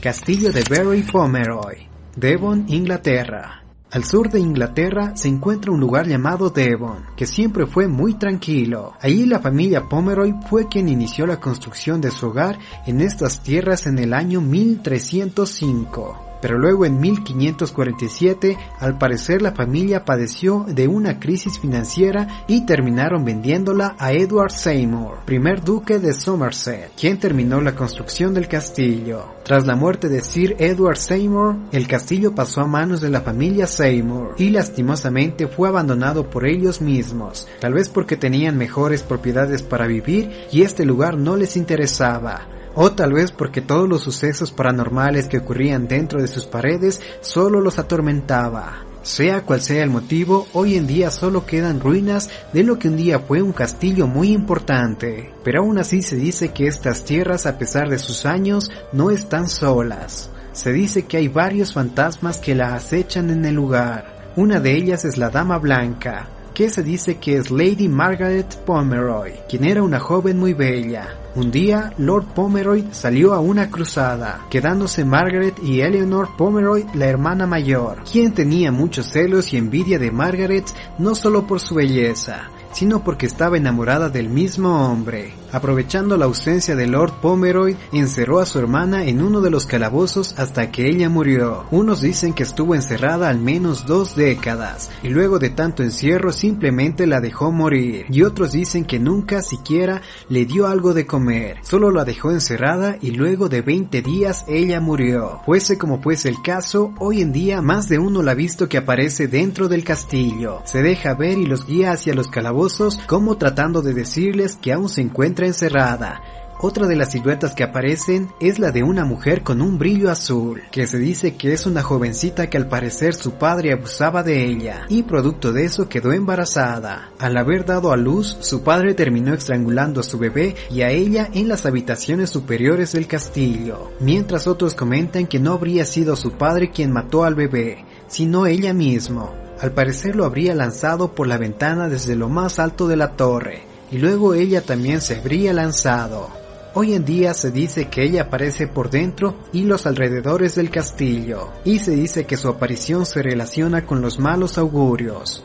Castillo 0.00 0.50
de 0.50 0.64
Barry 0.70 1.02
Pomeroy, 1.02 1.86
Devon, 2.16 2.64
Inglaterra. 2.68 3.62
Al 3.90 4.04
sur 4.04 4.30
de 4.30 4.40
Inglaterra 4.40 5.12
se 5.16 5.28
encuentra 5.28 5.70
un 5.70 5.80
lugar 5.80 6.06
llamado 6.06 6.48
Devon, 6.48 7.04
que 7.14 7.26
siempre 7.26 7.66
fue 7.66 7.88
muy 7.88 8.14
tranquilo. 8.14 8.94
Allí 9.02 9.26
la 9.26 9.40
familia 9.40 9.82
Pomeroy 9.82 10.34
fue 10.48 10.66
quien 10.66 10.88
inició 10.88 11.26
la 11.26 11.40
construcción 11.40 12.00
de 12.00 12.10
su 12.10 12.28
hogar 12.28 12.58
en 12.86 13.02
estas 13.02 13.42
tierras 13.42 13.86
en 13.86 13.98
el 13.98 14.14
año 14.14 14.40
1305 14.40 16.27
pero 16.40 16.58
luego 16.58 16.84
en 16.84 17.00
1547 17.00 18.56
al 18.80 18.98
parecer 18.98 19.42
la 19.42 19.52
familia 19.52 20.04
padeció 20.04 20.64
de 20.68 20.88
una 20.88 21.18
crisis 21.18 21.58
financiera 21.58 22.44
y 22.46 22.66
terminaron 22.66 23.24
vendiéndola 23.24 23.96
a 23.98 24.12
Edward 24.12 24.52
Seymour, 24.52 25.18
primer 25.24 25.62
duque 25.62 25.98
de 25.98 26.12
Somerset, 26.12 26.92
quien 26.98 27.18
terminó 27.18 27.60
la 27.60 27.74
construcción 27.74 28.34
del 28.34 28.48
castillo. 28.48 29.24
Tras 29.44 29.66
la 29.66 29.76
muerte 29.76 30.08
de 30.08 30.20
Sir 30.20 30.56
Edward 30.58 30.98
Seymour, 30.98 31.56
el 31.72 31.86
castillo 31.86 32.34
pasó 32.34 32.60
a 32.60 32.66
manos 32.66 33.00
de 33.00 33.10
la 33.10 33.22
familia 33.22 33.66
Seymour 33.66 34.34
y 34.38 34.50
lastimosamente 34.50 35.46
fue 35.46 35.68
abandonado 35.68 36.28
por 36.28 36.46
ellos 36.46 36.80
mismos, 36.80 37.48
tal 37.60 37.74
vez 37.74 37.88
porque 37.88 38.16
tenían 38.16 38.58
mejores 38.58 39.02
propiedades 39.02 39.62
para 39.62 39.86
vivir 39.86 40.30
y 40.52 40.62
este 40.62 40.84
lugar 40.84 41.16
no 41.16 41.36
les 41.36 41.56
interesaba 41.56 42.46
o 42.80 42.92
tal 42.92 43.12
vez 43.12 43.32
porque 43.32 43.60
todos 43.60 43.88
los 43.88 44.02
sucesos 44.02 44.52
paranormales 44.52 45.26
que 45.26 45.38
ocurrían 45.38 45.88
dentro 45.88 46.22
de 46.22 46.28
sus 46.28 46.46
paredes 46.46 47.00
solo 47.20 47.60
los 47.60 47.80
atormentaba. 47.80 48.84
Sea 49.02 49.42
cual 49.42 49.60
sea 49.60 49.82
el 49.82 49.90
motivo, 49.90 50.46
hoy 50.52 50.76
en 50.76 50.86
día 50.86 51.10
solo 51.10 51.44
quedan 51.44 51.80
ruinas 51.80 52.30
de 52.52 52.62
lo 52.62 52.78
que 52.78 52.86
un 52.86 52.96
día 52.96 53.18
fue 53.18 53.42
un 53.42 53.52
castillo 53.52 54.06
muy 54.06 54.30
importante, 54.30 55.34
pero 55.42 55.62
aún 55.62 55.78
así 55.78 56.02
se 56.02 56.14
dice 56.14 56.52
que 56.52 56.68
estas 56.68 57.04
tierras 57.04 57.46
a 57.46 57.58
pesar 57.58 57.90
de 57.90 57.98
sus 57.98 58.24
años 58.24 58.70
no 58.92 59.10
están 59.10 59.48
solas. 59.48 60.30
Se 60.52 60.72
dice 60.72 61.06
que 61.06 61.16
hay 61.16 61.26
varios 61.26 61.72
fantasmas 61.72 62.38
que 62.38 62.54
la 62.54 62.76
acechan 62.76 63.30
en 63.30 63.44
el 63.44 63.56
lugar. 63.56 64.32
Una 64.36 64.60
de 64.60 64.76
ellas 64.76 65.04
es 65.04 65.18
la 65.18 65.30
Dama 65.30 65.58
Blanca, 65.58 66.28
que 66.58 66.70
se 66.70 66.82
dice 66.82 67.18
que 67.18 67.36
es 67.36 67.52
Lady 67.52 67.86
Margaret 67.86 68.52
Pomeroy, 68.66 69.30
quien 69.48 69.62
era 69.62 69.80
una 69.80 70.00
joven 70.00 70.40
muy 70.40 70.54
bella. 70.54 71.06
Un 71.36 71.52
día, 71.52 71.92
Lord 71.98 72.34
Pomeroy 72.34 72.88
salió 72.90 73.32
a 73.32 73.38
una 73.38 73.70
cruzada, 73.70 74.44
quedándose 74.50 75.04
Margaret 75.04 75.54
y 75.62 75.82
Eleanor 75.82 76.30
Pomeroy 76.36 76.84
la 76.94 77.06
hermana 77.06 77.46
mayor, 77.46 78.02
quien 78.10 78.34
tenía 78.34 78.72
muchos 78.72 79.06
celos 79.06 79.52
y 79.52 79.56
envidia 79.56 80.00
de 80.00 80.10
Margaret 80.10 80.64
no 80.98 81.14
solo 81.14 81.46
por 81.46 81.60
su 81.60 81.76
belleza, 81.76 82.50
sino 82.72 83.04
porque 83.04 83.26
estaba 83.26 83.56
enamorada 83.56 84.08
del 84.08 84.28
mismo 84.28 84.90
hombre. 84.90 85.34
Aprovechando 85.52 86.16
la 86.16 86.26
ausencia 86.26 86.76
de 86.76 86.86
Lord 86.86 87.20
Pomeroy, 87.20 87.76
encerró 87.92 88.40
a 88.40 88.46
su 88.46 88.58
hermana 88.58 89.04
en 89.04 89.22
uno 89.22 89.40
de 89.40 89.50
los 89.50 89.66
calabozos 89.66 90.34
hasta 90.38 90.70
que 90.70 90.88
ella 90.88 91.08
murió. 91.08 91.64
Unos 91.70 92.02
dicen 92.02 92.34
que 92.34 92.42
estuvo 92.42 92.74
encerrada 92.74 93.28
al 93.28 93.38
menos 93.38 93.86
dos 93.86 94.14
décadas, 94.14 94.90
y 95.02 95.08
luego 95.08 95.38
de 95.38 95.50
tanto 95.50 95.82
encierro 95.82 96.32
simplemente 96.32 97.06
la 97.06 97.20
dejó 97.20 97.50
morir. 97.50 98.06
Y 98.10 98.22
otros 98.22 98.52
dicen 98.52 98.84
que 98.84 98.98
nunca 98.98 99.42
siquiera 99.42 100.02
le 100.28 100.44
dio 100.44 100.66
algo 100.66 100.92
de 100.92 101.06
comer, 101.06 101.58
solo 101.62 101.90
la 101.90 102.04
dejó 102.04 102.30
encerrada 102.30 102.98
y 103.00 103.12
luego 103.12 103.48
de 103.48 103.62
20 103.62 104.02
días 104.02 104.44
ella 104.48 104.80
murió. 104.80 105.40
Fuese 105.46 105.78
como 105.78 106.02
fuese 106.02 106.28
el 106.28 106.42
caso, 106.42 106.92
hoy 106.98 107.22
en 107.22 107.32
día 107.32 107.62
más 107.62 107.88
de 107.88 107.98
uno 107.98 108.22
la 108.22 108.32
ha 108.32 108.34
visto 108.34 108.68
que 108.68 108.78
aparece 108.78 109.28
dentro 109.28 109.68
del 109.68 109.84
castillo. 109.84 110.60
Se 110.64 110.82
deja 110.82 111.14
ver 111.14 111.38
y 111.38 111.46
los 111.46 111.66
guía 111.66 111.92
hacia 111.92 112.14
los 112.14 112.28
calabozos 112.28 112.98
como 113.06 113.36
tratando 113.36 113.82
de 113.82 113.94
decirles 113.94 114.58
que 114.60 114.72
aún 114.72 114.88
se 114.88 115.00
encuentra 115.00 115.37
encerrada. 115.46 116.20
Otra 116.60 116.88
de 116.88 116.96
las 116.96 117.12
siluetas 117.12 117.54
que 117.54 117.62
aparecen 117.62 118.32
es 118.40 118.58
la 118.58 118.72
de 118.72 118.82
una 118.82 119.04
mujer 119.04 119.44
con 119.44 119.62
un 119.62 119.78
brillo 119.78 120.10
azul, 120.10 120.62
que 120.72 120.88
se 120.88 120.98
dice 120.98 121.36
que 121.36 121.52
es 121.52 121.66
una 121.66 121.84
jovencita 121.84 122.50
que 122.50 122.56
al 122.56 122.66
parecer 122.66 123.14
su 123.14 123.34
padre 123.34 123.72
abusaba 123.72 124.24
de 124.24 124.44
ella, 124.44 124.84
y 124.88 125.04
producto 125.04 125.52
de 125.52 125.64
eso 125.64 125.88
quedó 125.88 126.12
embarazada. 126.12 127.10
Al 127.20 127.36
haber 127.36 127.64
dado 127.64 127.92
a 127.92 127.96
luz, 127.96 128.38
su 128.40 128.64
padre 128.64 128.94
terminó 128.94 129.34
estrangulando 129.34 130.00
a 130.00 130.02
su 130.02 130.18
bebé 130.18 130.56
y 130.68 130.82
a 130.82 130.90
ella 130.90 131.30
en 131.32 131.46
las 131.46 131.64
habitaciones 131.64 132.30
superiores 132.30 132.90
del 132.90 133.06
castillo, 133.06 133.92
mientras 134.00 134.48
otros 134.48 134.74
comentan 134.74 135.28
que 135.28 135.38
no 135.38 135.52
habría 135.52 135.84
sido 135.84 136.16
su 136.16 136.32
padre 136.32 136.72
quien 136.72 136.90
mató 136.90 137.22
al 137.22 137.36
bebé, 137.36 137.84
sino 138.08 138.46
ella 138.46 138.72
mismo. 138.72 139.32
Al 139.60 139.72
parecer 139.72 140.16
lo 140.16 140.24
habría 140.24 140.56
lanzado 140.56 141.14
por 141.14 141.28
la 141.28 141.36
ventana 141.36 141.88
desde 141.88 142.16
lo 142.16 142.28
más 142.28 142.58
alto 142.58 142.88
de 142.88 142.96
la 142.96 143.12
torre, 143.16 143.67
y 143.90 143.98
luego 143.98 144.34
ella 144.34 144.62
también 144.62 145.00
se 145.00 145.16
habría 145.16 145.52
lanzado. 145.52 146.28
Hoy 146.74 146.94
en 146.94 147.04
día 147.04 147.34
se 147.34 147.50
dice 147.50 147.88
que 147.88 148.04
ella 148.04 148.22
aparece 148.22 148.66
por 148.66 148.90
dentro 148.90 149.36
y 149.52 149.62
los 149.62 149.86
alrededores 149.86 150.54
del 150.54 150.70
castillo, 150.70 151.48
y 151.64 151.78
se 151.78 151.92
dice 151.92 152.26
que 152.26 152.36
su 152.36 152.48
aparición 152.48 153.06
se 153.06 153.22
relaciona 153.22 153.84
con 153.86 154.00
los 154.00 154.18
malos 154.18 154.58
augurios 154.58 155.44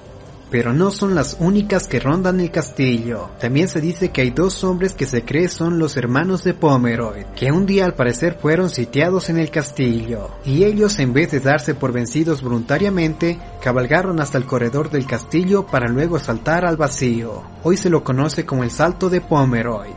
pero 0.53 0.72
no 0.72 0.91
son 0.91 1.15
las 1.15 1.38
únicas 1.39 1.88
que 1.88 2.00
rondan 2.00 2.39
el 2.39 2.51
castillo. 2.51 3.31
También 3.39 3.67
se 3.67 3.81
dice 3.81 4.12
que 4.12 4.22
hay 4.22 4.29
dos 4.29 4.63
hombres 4.63 4.93
que 4.93 5.07
se 5.07 5.25
cree 5.25 5.50
son 5.50 5.79
los 5.79 5.98
hermanos 5.98 6.43
de 6.43 6.53
Pomeroy, 6.53 7.25
que 7.36 7.51
un 7.51 7.65
día 7.65 7.86
al 7.86 7.95
parecer 7.95 8.38
fueron 8.39 8.69
sitiados 8.69 9.31
en 9.31 9.39
el 9.39 9.50
castillo, 9.50 10.29
y 10.45 10.63
ellos 10.63 11.00
en 11.00 11.12
vez 11.12 11.31
de 11.31 11.39
darse 11.39 11.74
por 11.74 11.91
vencidos 11.91 12.43
voluntariamente, 12.43 13.39
cabalgaron 13.63 14.19
hasta 14.19 14.38
el 14.38 14.45
corredor 14.45 14.91
del 14.91 15.07
castillo 15.07 15.65
para 15.65 15.88
luego 15.88 16.19
saltar 16.19 16.65
al 16.65 16.77
vacío. 16.77 17.41
Hoy 17.63 17.75
se 17.75 17.89
lo 17.89 18.03
conoce 18.03 18.45
como 18.45 18.62
el 18.62 18.69
Salto 18.69 19.10
de 19.10 19.22
Pomeroy 19.22 19.89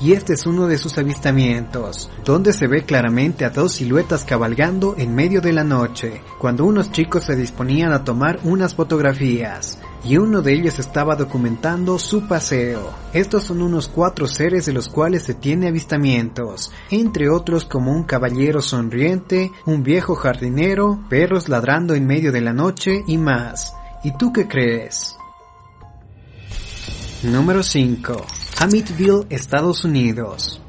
y 0.00 0.14
este 0.14 0.32
es 0.32 0.44
uno 0.44 0.66
de 0.66 0.78
sus 0.78 0.98
avistamientos, 0.98 2.10
donde 2.24 2.52
se 2.52 2.66
ve 2.66 2.82
claramente 2.84 3.44
a 3.44 3.50
dos 3.50 3.74
siluetas 3.74 4.24
cabalgando 4.24 4.96
en 4.98 5.14
medio 5.14 5.40
de 5.40 5.52
la 5.52 5.62
noche, 5.62 6.22
cuando 6.40 6.64
unos 6.64 6.90
chicos 6.90 7.24
se 7.24 7.36
disponían 7.36 7.92
a 7.92 8.02
tomar 8.02 8.40
unas 8.42 8.74
fotografías 8.74 9.78
y 10.04 10.16
uno 10.16 10.40
de 10.42 10.54
ellos 10.54 10.78
estaba 10.78 11.14
documentando 11.14 11.98
su 11.98 12.26
paseo. 12.26 12.92
Estos 13.12 13.44
son 13.44 13.62
unos 13.62 13.88
cuatro 13.88 14.26
seres 14.26 14.66
de 14.66 14.72
los 14.72 14.88
cuales 14.88 15.24
se 15.24 15.34
tiene 15.34 15.68
avistamientos, 15.68 16.72
entre 16.90 17.28
otros 17.28 17.64
como 17.64 17.92
un 17.92 18.04
caballero 18.04 18.62
sonriente, 18.62 19.52
un 19.66 19.82
viejo 19.82 20.14
jardinero, 20.14 21.04
perros 21.08 21.48
ladrando 21.48 21.94
en 21.94 22.06
medio 22.06 22.32
de 22.32 22.40
la 22.40 22.52
noche 22.52 23.04
y 23.06 23.18
más. 23.18 23.74
¿Y 24.02 24.16
tú 24.16 24.32
qué 24.32 24.48
crees? 24.48 25.16
Número 27.22 27.62
5. 27.62 28.26
Amityville, 28.58 29.26
Estados 29.28 29.84
Unidos. 29.84 30.62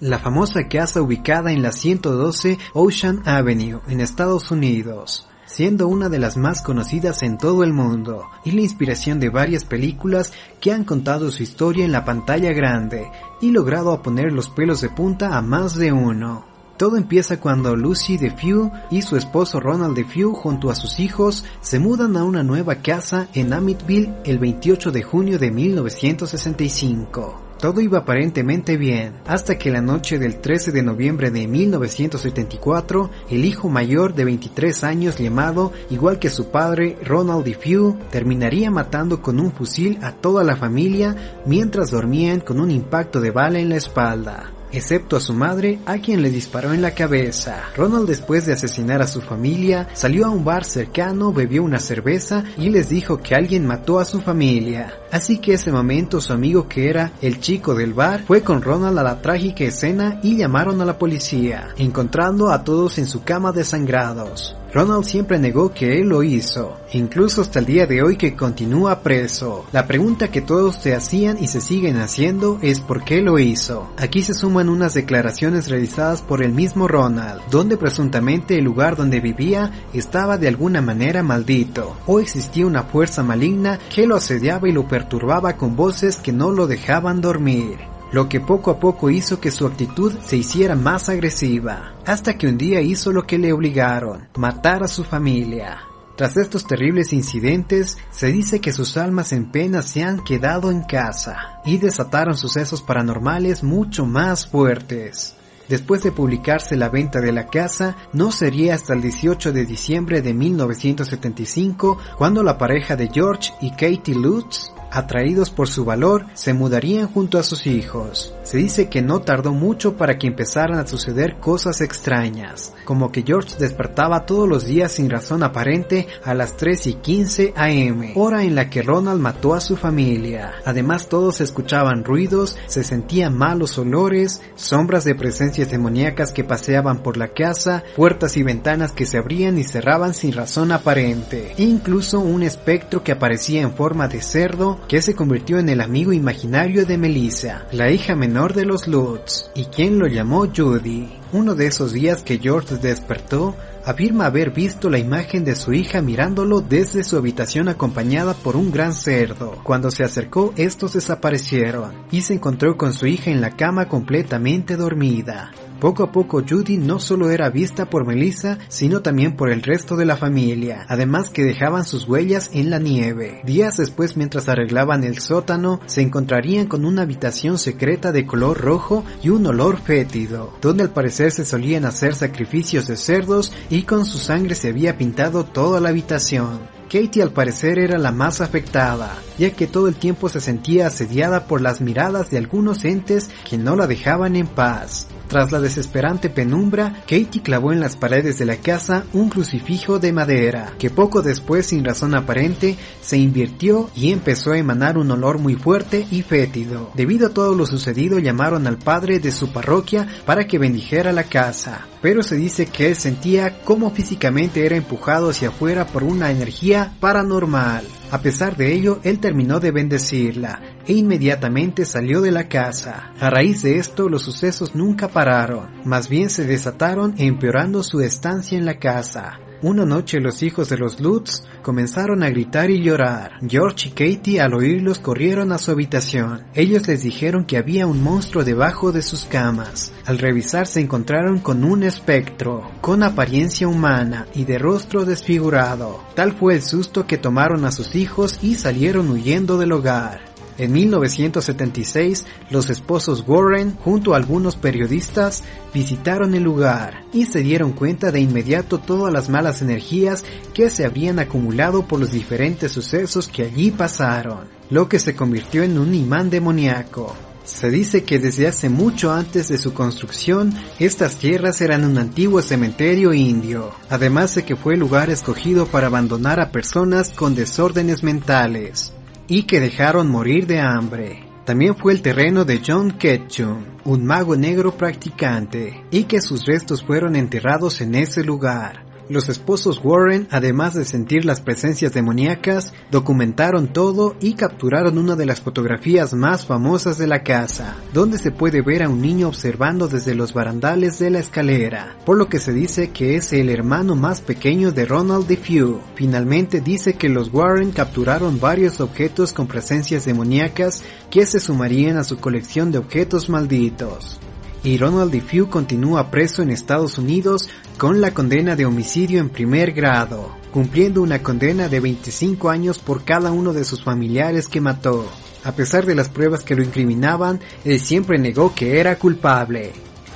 La 0.00 0.18
famosa 0.18 0.68
casa 0.68 1.02
ubicada 1.02 1.52
en 1.52 1.62
la 1.62 1.72
112 1.72 2.58
Ocean 2.72 3.22
Avenue, 3.24 3.80
en 3.88 4.00
Estados 4.00 4.50
Unidos 4.50 5.28
siendo 5.48 5.88
una 5.88 6.08
de 6.08 6.18
las 6.18 6.36
más 6.36 6.62
conocidas 6.62 7.22
en 7.22 7.38
todo 7.38 7.64
el 7.64 7.72
mundo 7.72 8.28
y 8.44 8.52
la 8.52 8.60
inspiración 8.60 9.18
de 9.18 9.30
varias 9.30 9.64
películas 9.64 10.32
que 10.60 10.72
han 10.72 10.84
contado 10.84 11.32
su 11.32 11.42
historia 11.42 11.84
en 11.84 11.92
la 11.92 12.04
pantalla 12.04 12.52
grande 12.52 13.10
y 13.40 13.50
logrado 13.50 14.00
poner 14.02 14.32
los 14.32 14.50
pelos 14.50 14.80
de 14.82 14.90
punta 14.90 15.36
a 15.36 15.42
más 15.42 15.74
de 15.74 15.90
uno. 15.92 16.46
Todo 16.76 16.96
empieza 16.96 17.40
cuando 17.40 17.74
Lucy 17.74 18.18
DeFew 18.18 18.70
y 18.90 19.02
su 19.02 19.16
esposo 19.16 19.58
Ronald 19.58 19.96
DeFew 19.96 20.32
junto 20.32 20.70
a 20.70 20.76
sus 20.76 21.00
hijos 21.00 21.44
se 21.60 21.80
mudan 21.80 22.16
a 22.16 22.22
una 22.22 22.44
nueva 22.44 22.76
casa 22.76 23.26
en 23.34 23.52
Amityville 23.52 24.14
el 24.24 24.38
28 24.38 24.92
de 24.92 25.02
junio 25.02 25.38
de 25.40 25.50
1965. 25.50 27.47
Todo 27.58 27.80
iba 27.80 27.98
aparentemente 27.98 28.76
bien, 28.76 29.14
hasta 29.26 29.58
que 29.58 29.72
la 29.72 29.80
noche 29.80 30.18
del 30.18 30.40
13 30.40 30.70
de 30.70 30.82
noviembre 30.82 31.32
de 31.32 31.48
1974, 31.48 33.10
el 33.30 33.44
hijo 33.44 33.68
mayor 33.68 34.14
de 34.14 34.24
23 34.24 34.84
años 34.84 35.18
llamado, 35.18 35.72
igual 35.90 36.20
que 36.20 36.30
su 36.30 36.50
padre, 36.50 36.96
Ronald 37.04 37.44
DeFew, 37.44 37.98
terminaría 38.10 38.70
matando 38.70 39.22
con 39.22 39.40
un 39.40 39.50
fusil 39.50 39.98
a 40.02 40.12
toda 40.12 40.44
la 40.44 40.56
familia 40.56 41.40
mientras 41.46 41.90
dormían 41.90 42.38
con 42.40 42.60
un 42.60 42.70
impacto 42.70 43.20
de 43.20 43.32
bala 43.32 43.58
en 43.58 43.70
la 43.70 43.76
espalda 43.76 44.52
excepto 44.72 45.16
a 45.16 45.20
su 45.20 45.34
madre, 45.34 45.78
a 45.86 45.98
quien 45.98 46.22
le 46.22 46.30
disparó 46.30 46.72
en 46.72 46.82
la 46.82 46.92
cabeza. 46.92 47.64
Ronald 47.76 48.08
después 48.08 48.46
de 48.46 48.52
asesinar 48.52 49.02
a 49.02 49.06
su 49.06 49.20
familia, 49.20 49.88
salió 49.94 50.26
a 50.26 50.30
un 50.30 50.44
bar 50.44 50.64
cercano, 50.64 51.32
bebió 51.32 51.62
una 51.62 51.78
cerveza 51.78 52.44
y 52.56 52.70
les 52.70 52.88
dijo 52.88 53.18
que 53.18 53.34
alguien 53.34 53.66
mató 53.66 53.98
a 53.98 54.04
su 54.04 54.20
familia. 54.20 54.94
Así 55.10 55.38
que 55.38 55.54
ese 55.54 55.72
momento 55.72 56.20
su 56.20 56.32
amigo 56.32 56.68
que 56.68 56.88
era 56.88 57.12
el 57.22 57.40
chico 57.40 57.74
del 57.74 57.94
bar 57.94 58.24
fue 58.26 58.42
con 58.42 58.62
Ronald 58.62 58.98
a 58.98 59.02
la 59.02 59.22
trágica 59.22 59.64
escena 59.64 60.20
y 60.22 60.36
llamaron 60.36 60.80
a 60.80 60.84
la 60.84 60.98
policía, 60.98 61.68
encontrando 61.76 62.50
a 62.50 62.64
todos 62.64 62.98
en 62.98 63.06
su 63.06 63.22
cama 63.22 63.52
desangrados. 63.52 64.54
Ronald 64.72 65.04
siempre 65.04 65.38
negó 65.38 65.72
que 65.72 65.98
él 65.98 66.08
lo 66.08 66.22
hizo, 66.22 66.76
incluso 66.92 67.40
hasta 67.40 67.58
el 67.58 67.64
día 67.64 67.86
de 67.86 68.02
hoy 68.02 68.16
que 68.16 68.36
continúa 68.36 69.00
preso. 69.00 69.64
La 69.72 69.86
pregunta 69.86 70.30
que 70.30 70.42
todos 70.42 70.76
se 70.76 70.94
hacían 70.94 71.38
y 71.42 71.46
se 71.46 71.62
siguen 71.62 71.96
haciendo 71.96 72.58
es 72.60 72.80
por 72.80 73.02
qué 73.02 73.22
lo 73.22 73.38
hizo. 73.38 73.88
Aquí 73.96 74.22
se 74.22 74.34
suman 74.34 74.68
unas 74.68 74.92
declaraciones 74.92 75.68
realizadas 75.70 76.20
por 76.20 76.42
el 76.42 76.52
mismo 76.52 76.86
Ronald, 76.86 77.40
donde 77.50 77.78
presuntamente 77.78 78.58
el 78.58 78.64
lugar 78.64 78.94
donde 78.94 79.20
vivía 79.20 79.72
estaba 79.94 80.36
de 80.36 80.48
alguna 80.48 80.82
manera 80.82 81.22
maldito, 81.22 81.96
o 82.06 82.20
existía 82.20 82.66
una 82.66 82.82
fuerza 82.82 83.22
maligna 83.22 83.78
que 83.94 84.06
lo 84.06 84.16
asediaba 84.16 84.68
y 84.68 84.72
lo 84.72 84.86
perturbaba 84.86 85.56
con 85.56 85.76
voces 85.76 86.16
que 86.16 86.32
no 86.32 86.52
lo 86.52 86.66
dejaban 86.66 87.22
dormir 87.22 87.97
lo 88.12 88.28
que 88.28 88.40
poco 88.40 88.70
a 88.70 88.80
poco 88.80 89.10
hizo 89.10 89.40
que 89.40 89.50
su 89.50 89.66
actitud 89.66 90.14
se 90.24 90.36
hiciera 90.36 90.74
más 90.74 91.08
agresiva, 91.08 91.94
hasta 92.06 92.38
que 92.38 92.46
un 92.46 92.56
día 92.58 92.80
hizo 92.80 93.12
lo 93.12 93.26
que 93.26 93.38
le 93.38 93.52
obligaron, 93.52 94.28
matar 94.36 94.82
a 94.82 94.88
su 94.88 95.04
familia. 95.04 95.82
Tras 96.16 96.36
estos 96.36 96.66
terribles 96.66 97.12
incidentes, 97.12 97.96
se 98.10 98.32
dice 98.32 98.60
que 98.60 98.72
sus 98.72 98.96
almas 98.96 99.32
en 99.32 99.52
pena 99.52 99.82
se 99.82 100.02
han 100.02 100.24
quedado 100.24 100.72
en 100.72 100.82
casa 100.82 101.60
y 101.64 101.78
desataron 101.78 102.36
sucesos 102.36 102.82
paranormales 102.82 103.62
mucho 103.62 104.04
más 104.04 104.48
fuertes. 104.48 105.36
Después 105.68 106.02
de 106.02 106.10
publicarse 106.10 106.76
la 106.76 106.88
venta 106.88 107.20
de 107.20 107.30
la 107.30 107.46
casa, 107.46 107.94
no 108.12 108.32
sería 108.32 108.74
hasta 108.74 108.94
el 108.94 109.02
18 109.02 109.52
de 109.52 109.66
diciembre 109.66 110.22
de 110.22 110.32
1975 110.32 111.98
cuando 112.16 112.42
la 112.42 112.56
pareja 112.56 112.96
de 112.96 113.10
George 113.12 113.52
y 113.60 113.70
Katie 113.70 114.14
Lutz 114.14 114.72
atraídos 114.90 115.50
por 115.50 115.68
su 115.68 115.84
valor, 115.84 116.26
se 116.34 116.54
mudarían 116.54 117.08
junto 117.08 117.38
a 117.38 117.42
sus 117.42 117.66
hijos. 117.66 118.34
Se 118.42 118.56
dice 118.58 118.88
que 118.88 119.02
no 119.02 119.20
tardó 119.20 119.52
mucho 119.52 119.96
para 119.96 120.18
que 120.18 120.26
empezaran 120.26 120.78
a 120.78 120.86
suceder 120.86 121.36
cosas 121.38 121.80
extrañas, 121.80 122.72
como 122.84 123.12
que 123.12 123.22
George 123.22 123.56
despertaba 123.58 124.24
todos 124.24 124.48
los 124.48 124.64
días 124.64 124.92
sin 124.92 125.10
razón 125.10 125.42
aparente 125.42 126.06
a 126.24 126.34
las 126.34 126.56
3 126.56 126.86
y 126.86 126.94
15 126.94 127.54
am, 127.56 128.12
hora 128.14 128.44
en 128.44 128.54
la 128.54 128.70
que 128.70 128.82
Ronald 128.82 129.20
mató 129.20 129.54
a 129.54 129.60
su 129.60 129.76
familia. 129.76 130.54
Además 130.64 131.08
todos 131.08 131.40
escuchaban 131.40 132.04
ruidos, 132.04 132.56
se 132.66 132.84
sentían 132.84 133.36
malos 133.36 133.78
olores, 133.78 134.40
sombras 134.56 135.04
de 135.04 135.14
presencias 135.14 135.70
demoníacas 135.70 136.32
que 136.32 136.44
paseaban 136.44 137.02
por 137.02 137.16
la 137.16 137.28
casa, 137.28 137.84
puertas 137.96 138.36
y 138.36 138.42
ventanas 138.42 138.92
que 138.92 139.06
se 139.06 139.18
abrían 139.18 139.58
y 139.58 139.64
cerraban 139.64 140.14
sin 140.14 140.32
razón 140.32 140.72
aparente, 140.72 141.54
incluso 141.58 142.20
un 142.20 142.42
espectro 142.42 143.02
que 143.02 143.12
aparecía 143.12 143.60
en 143.60 143.72
forma 143.72 144.08
de 144.08 144.22
cerdo 144.22 144.77
que 144.86 145.02
se 145.02 145.14
convirtió 145.14 145.58
en 145.58 145.68
el 145.68 145.80
amigo 145.80 146.12
imaginario 146.12 146.86
de 146.86 146.98
Melissa, 146.98 147.66
la 147.72 147.90
hija 147.90 148.14
menor 148.14 148.54
de 148.54 148.64
los 148.64 148.86
Lutz, 148.86 149.50
y 149.54 149.64
quien 149.66 149.98
lo 149.98 150.06
llamó 150.06 150.46
Judy. 150.46 151.08
Uno 151.32 151.54
de 151.54 151.66
esos 151.66 151.92
días 151.92 152.22
que 152.22 152.38
George 152.38 152.76
despertó, 152.76 153.54
afirma 153.84 154.26
haber 154.26 154.50
visto 154.50 154.90
la 154.90 154.98
imagen 154.98 155.44
de 155.44 155.56
su 155.56 155.72
hija 155.72 156.02
mirándolo 156.02 156.60
desde 156.60 157.04
su 157.04 157.16
habitación 157.16 157.68
acompañada 157.68 158.34
por 158.34 158.56
un 158.56 158.70
gran 158.70 158.92
cerdo. 158.92 159.58
Cuando 159.62 159.90
se 159.90 160.04
acercó, 160.04 160.52
estos 160.56 160.92
desaparecieron 160.92 161.92
y 162.10 162.22
se 162.22 162.34
encontró 162.34 162.76
con 162.76 162.92
su 162.92 163.06
hija 163.06 163.30
en 163.30 163.40
la 163.40 163.56
cama 163.56 163.88
completamente 163.88 164.76
dormida. 164.76 165.52
Poco 165.80 166.02
a 166.02 166.10
poco 166.10 166.42
Judy 166.42 166.76
no 166.76 166.98
solo 166.98 167.30
era 167.30 167.50
vista 167.50 167.88
por 167.88 168.04
Melissa, 168.04 168.58
sino 168.68 169.00
también 169.00 169.36
por 169.36 169.48
el 169.48 169.62
resto 169.62 169.96
de 169.96 170.06
la 170.06 170.16
familia, 170.16 170.84
además 170.88 171.30
que 171.30 171.44
dejaban 171.44 171.84
sus 171.84 172.08
huellas 172.08 172.50
en 172.52 172.70
la 172.70 172.80
nieve. 172.80 173.42
Días 173.44 173.76
después 173.76 174.16
mientras 174.16 174.48
arreglaban 174.48 175.04
el 175.04 175.20
sótano, 175.20 175.80
se 175.86 176.02
encontrarían 176.02 176.66
con 176.66 176.84
una 176.84 177.02
habitación 177.02 177.58
secreta 177.58 178.10
de 178.10 178.26
color 178.26 178.60
rojo 178.60 179.04
y 179.22 179.28
un 179.28 179.46
olor 179.46 179.78
fétido, 179.78 180.52
donde 180.60 180.82
al 180.82 180.90
parecer 180.90 181.30
se 181.30 181.44
solían 181.44 181.84
hacer 181.84 182.16
sacrificios 182.16 182.88
de 182.88 182.96
cerdos 182.96 183.52
y 183.70 183.82
con 183.82 184.04
su 184.04 184.18
sangre 184.18 184.56
se 184.56 184.70
había 184.70 184.98
pintado 184.98 185.44
toda 185.44 185.80
la 185.80 185.90
habitación. 185.90 186.58
Katie 186.90 187.22
al 187.22 187.32
parecer 187.32 187.78
era 187.78 187.98
la 187.98 188.10
más 188.10 188.40
afectada, 188.40 189.16
ya 189.38 189.50
que 189.50 189.66
todo 189.66 189.86
el 189.86 189.94
tiempo 189.94 190.28
se 190.28 190.40
sentía 190.40 190.88
asediada 190.88 191.46
por 191.46 191.60
las 191.60 191.80
miradas 191.80 192.30
de 192.30 192.38
algunos 192.38 192.84
entes 192.84 193.30
que 193.48 193.58
no 193.58 193.76
la 193.76 193.86
dejaban 193.86 194.34
en 194.34 194.46
paz. 194.46 195.06
Tras 195.28 195.52
la 195.52 195.60
desesperante 195.60 196.30
penumbra, 196.30 197.02
Katie 197.02 197.42
clavó 197.42 197.70
en 197.72 197.80
las 197.80 197.96
paredes 197.96 198.38
de 198.38 198.46
la 198.46 198.56
casa 198.56 199.04
un 199.12 199.28
crucifijo 199.28 199.98
de 199.98 200.10
madera, 200.10 200.72
que 200.78 200.88
poco 200.88 201.20
después, 201.20 201.66
sin 201.66 201.84
razón 201.84 202.14
aparente, 202.14 202.78
se 203.02 203.18
invirtió 203.18 203.90
y 203.94 204.10
empezó 204.10 204.52
a 204.52 204.58
emanar 204.58 204.96
un 204.96 205.10
olor 205.10 205.38
muy 205.38 205.54
fuerte 205.54 206.06
y 206.10 206.22
fétido. 206.22 206.90
Debido 206.94 207.26
a 207.26 207.34
todo 207.34 207.54
lo 207.54 207.66
sucedido, 207.66 208.18
llamaron 208.18 208.66
al 208.66 208.78
padre 208.78 209.20
de 209.20 209.30
su 209.30 209.52
parroquia 209.52 210.08
para 210.24 210.46
que 210.46 210.58
bendijera 210.58 211.12
la 211.12 211.24
casa, 211.24 211.86
pero 212.00 212.22
se 212.22 212.36
dice 212.36 212.64
que 212.64 212.88
él 212.88 212.96
sentía 212.96 213.60
como 213.64 213.90
físicamente 213.90 214.64
era 214.64 214.76
empujado 214.76 215.28
hacia 215.28 215.48
afuera 215.48 215.86
por 215.86 216.04
una 216.04 216.30
energía 216.30 216.94
paranormal. 217.00 217.84
A 218.10 218.22
pesar 218.22 218.56
de 218.56 218.72
ello, 218.72 219.00
él 219.02 219.18
terminó 219.18 219.60
de 219.60 219.72
bendecirla 219.72 220.62
e 220.88 220.94
inmediatamente 220.94 221.84
salió 221.84 222.20
de 222.20 222.32
la 222.32 222.48
casa. 222.48 223.12
A 223.20 223.30
raíz 223.30 223.62
de 223.62 223.78
esto, 223.78 224.08
los 224.08 224.22
sucesos 224.22 224.74
nunca 224.74 225.08
pararon, 225.08 225.68
más 225.84 226.08
bien 226.08 226.30
se 226.30 226.44
desataron 226.44 227.14
empeorando 227.18 227.84
su 227.84 228.00
estancia 228.00 228.58
en 228.58 228.64
la 228.64 228.78
casa. 228.78 229.38
Una 229.60 229.84
noche 229.84 230.20
los 230.20 230.44
hijos 230.44 230.68
de 230.68 230.78
los 230.78 231.00
Lutz 231.00 231.42
comenzaron 231.62 232.22
a 232.22 232.30
gritar 232.30 232.70
y 232.70 232.80
llorar. 232.80 233.40
George 233.44 233.88
y 233.88 233.90
Katie 233.90 234.40
al 234.40 234.54
oírlos 234.54 235.00
corrieron 235.00 235.50
a 235.50 235.58
su 235.58 235.72
habitación. 235.72 236.44
Ellos 236.54 236.86
les 236.86 237.02
dijeron 237.02 237.44
que 237.44 237.56
había 237.56 237.88
un 237.88 238.00
monstruo 238.00 238.44
debajo 238.44 238.92
de 238.92 239.02
sus 239.02 239.24
camas. 239.24 239.92
Al 240.06 240.18
revisar 240.18 240.68
se 240.68 240.80
encontraron 240.80 241.40
con 241.40 241.64
un 241.64 241.82
espectro, 241.82 242.70
con 242.80 243.02
apariencia 243.02 243.66
humana 243.66 244.28
y 244.32 244.44
de 244.44 244.58
rostro 244.58 245.04
desfigurado. 245.04 246.04
Tal 246.14 246.34
fue 246.34 246.54
el 246.54 246.62
susto 246.62 247.08
que 247.08 247.18
tomaron 247.18 247.64
a 247.64 247.72
sus 247.72 247.96
hijos 247.96 248.38
y 248.40 248.54
salieron 248.54 249.10
huyendo 249.10 249.58
del 249.58 249.72
hogar. 249.72 250.27
En 250.58 250.72
1976, 250.72 252.26
los 252.50 252.68
esposos 252.68 253.22
Warren, 253.28 253.76
junto 253.76 254.12
a 254.12 254.16
algunos 254.16 254.56
periodistas, 254.56 255.44
visitaron 255.72 256.34
el 256.34 256.42
lugar 256.42 257.04
y 257.12 257.26
se 257.26 257.40
dieron 257.40 257.70
cuenta 257.72 258.10
de 258.10 258.20
inmediato 258.20 258.78
todas 258.78 259.12
las 259.12 259.28
malas 259.28 259.62
energías 259.62 260.24
que 260.54 260.68
se 260.68 260.84
habían 260.84 261.20
acumulado 261.20 261.86
por 261.86 262.00
los 262.00 262.10
diferentes 262.10 262.72
sucesos 262.72 263.28
que 263.28 263.44
allí 263.44 263.70
pasaron, 263.70 264.48
lo 264.68 264.88
que 264.88 264.98
se 264.98 265.14
convirtió 265.14 265.62
en 265.62 265.78
un 265.78 265.94
imán 265.94 266.28
demoníaco. 266.28 267.14
Se 267.44 267.70
dice 267.70 268.02
que 268.02 268.18
desde 268.18 268.48
hace 268.48 268.68
mucho 268.68 269.12
antes 269.12 269.48
de 269.48 269.58
su 269.58 269.72
construcción, 269.72 270.52
estas 270.80 271.16
tierras 271.16 271.60
eran 271.60 271.84
un 271.84 271.98
antiguo 271.98 272.42
cementerio 272.42 273.14
indio, 273.14 273.70
además 273.88 274.34
de 274.34 274.44
que 274.44 274.56
fue 274.56 274.74
el 274.74 274.80
lugar 274.80 275.08
escogido 275.08 275.66
para 275.66 275.86
abandonar 275.86 276.40
a 276.40 276.50
personas 276.50 277.10
con 277.10 277.36
desórdenes 277.36 278.02
mentales 278.02 278.92
y 279.28 279.44
que 279.44 279.60
dejaron 279.60 280.10
morir 280.10 280.46
de 280.46 280.58
hambre. 280.58 281.24
También 281.44 281.76
fue 281.76 281.92
el 281.92 282.02
terreno 282.02 282.44
de 282.44 282.60
John 282.66 282.92
Ketchum, 282.92 283.64
un 283.84 284.04
mago 284.04 284.36
negro 284.36 284.76
practicante, 284.76 285.84
y 285.90 286.04
que 286.04 286.20
sus 286.20 286.44
restos 286.44 286.82
fueron 286.82 287.16
enterrados 287.16 287.80
en 287.80 287.94
ese 287.94 288.24
lugar. 288.24 288.87
Los 289.08 289.30
esposos 289.30 289.80
Warren, 289.82 290.28
además 290.30 290.74
de 290.74 290.84
sentir 290.84 291.24
las 291.24 291.40
presencias 291.40 291.94
demoníacas, 291.94 292.74
documentaron 292.90 293.72
todo 293.72 294.16
y 294.20 294.34
capturaron 294.34 294.98
una 294.98 295.16
de 295.16 295.24
las 295.24 295.40
fotografías 295.40 296.12
más 296.12 296.44
famosas 296.44 296.98
de 296.98 297.06
la 297.06 297.22
casa, 297.22 297.76
donde 297.94 298.18
se 298.18 298.30
puede 298.30 298.60
ver 298.60 298.82
a 298.82 298.90
un 298.90 299.00
niño 299.00 299.28
observando 299.28 299.88
desde 299.88 300.14
los 300.14 300.34
barandales 300.34 300.98
de 300.98 301.08
la 301.08 301.20
escalera, 301.20 301.96
por 302.04 302.18
lo 302.18 302.28
que 302.28 302.38
se 302.38 302.52
dice 302.52 302.90
que 302.90 303.16
es 303.16 303.32
el 303.32 303.48
hermano 303.48 303.94
más 303.94 304.20
pequeño 304.20 304.72
de 304.72 304.84
Ronald 304.84 305.26
DeFew. 305.26 305.80
Finalmente 305.94 306.60
dice 306.60 306.92
que 306.94 307.08
los 307.08 307.32
Warren 307.32 307.70
capturaron 307.70 308.38
varios 308.38 308.80
objetos 308.80 309.32
con 309.32 309.46
presencias 309.46 310.04
demoníacas 310.04 310.82
que 311.10 311.24
se 311.24 311.40
sumarían 311.40 311.96
a 311.96 312.04
su 312.04 312.18
colección 312.18 312.70
de 312.72 312.78
objetos 312.78 313.30
malditos 313.30 314.20
y 314.62 314.76
Ronald 314.78 315.12
DeFew 315.12 315.48
continúa 315.48 316.10
preso 316.10 316.42
en 316.42 316.50
Estados 316.50 316.98
Unidos 316.98 317.48
con 317.76 318.00
la 318.00 318.12
condena 318.12 318.56
de 318.56 318.66
homicidio 318.66 319.20
en 319.20 319.30
primer 319.30 319.72
grado, 319.72 320.34
cumpliendo 320.52 321.02
una 321.02 321.22
condena 321.22 321.68
de 321.68 321.80
25 321.80 322.50
años 322.50 322.78
por 322.78 323.04
cada 323.04 323.30
uno 323.30 323.52
de 323.52 323.64
sus 323.64 323.82
familiares 323.82 324.48
que 324.48 324.60
mató. 324.60 325.06
A 325.44 325.52
pesar 325.52 325.86
de 325.86 325.94
las 325.94 326.08
pruebas 326.08 326.42
que 326.42 326.56
lo 326.56 326.62
incriminaban, 326.62 327.40
él 327.64 327.78
siempre 327.78 328.18
negó 328.18 328.54
que 328.54 328.80
era 328.80 328.98
culpable. 328.98 329.72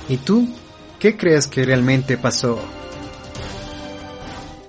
¿Y 0.09 0.17
tú? 0.17 0.47
¿Qué 0.99 1.15
crees 1.17 1.47
que 1.47 1.65
realmente 1.65 2.17
pasó? 2.17 2.59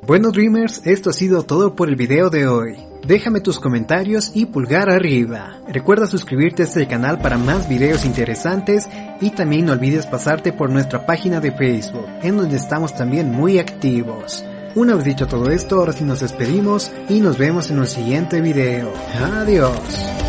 Bueno 0.07 0.31
Dreamers, 0.31 0.83
esto 0.85 1.11
ha 1.11 1.13
sido 1.15 1.45
todo 1.45 1.75
por 1.75 1.89
el 1.89 1.97
video 1.97 2.29
de 2.31 2.47
hoy. 2.47 2.77
Déjame 3.07 3.41
tus 3.41 3.61
comentarios 3.61 4.33
y 4.35 4.47
pulgar 4.47 4.89
arriba. 4.89 5.59
Recuerda 5.69 6.07
suscribirte 6.07 6.63
a 6.63 6.65
este 6.65 6.87
canal 6.87 7.21
para 7.21 7.37
más 7.37 7.69
videos 7.69 8.07
interesantes 8.07 8.89
y 9.21 9.31
también 9.31 9.67
no 9.67 9.73
olvides 9.73 10.07
pasarte 10.07 10.53
por 10.53 10.71
nuestra 10.71 11.07
página 11.07 11.41
de 11.41 11.53
Facebook, 11.53 12.07
en 12.23 12.37
donde 12.37 12.57
estamos 12.57 12.95
también 12.95 13.31
muy 13.31 13.59
activos. 13.59 14.45
Una 14.75 14.97
vez 14.97 15.05
dicho 15.05 15.27
todo 15.27 15.51
esto, 15.51 15.79
ahora 15.79 15.93
sí 15.93 16.05
nos 16.05 16.21
despedimos 16.21 16.91
y 17.09 17.21
nos 17.21 17.39
vemos 17.39 17.71
en 17.71 17.79
un 17.79 17.87
siguiente 17.87 18.41
video. 18.41 18.93
Adiós. 19.23 20.24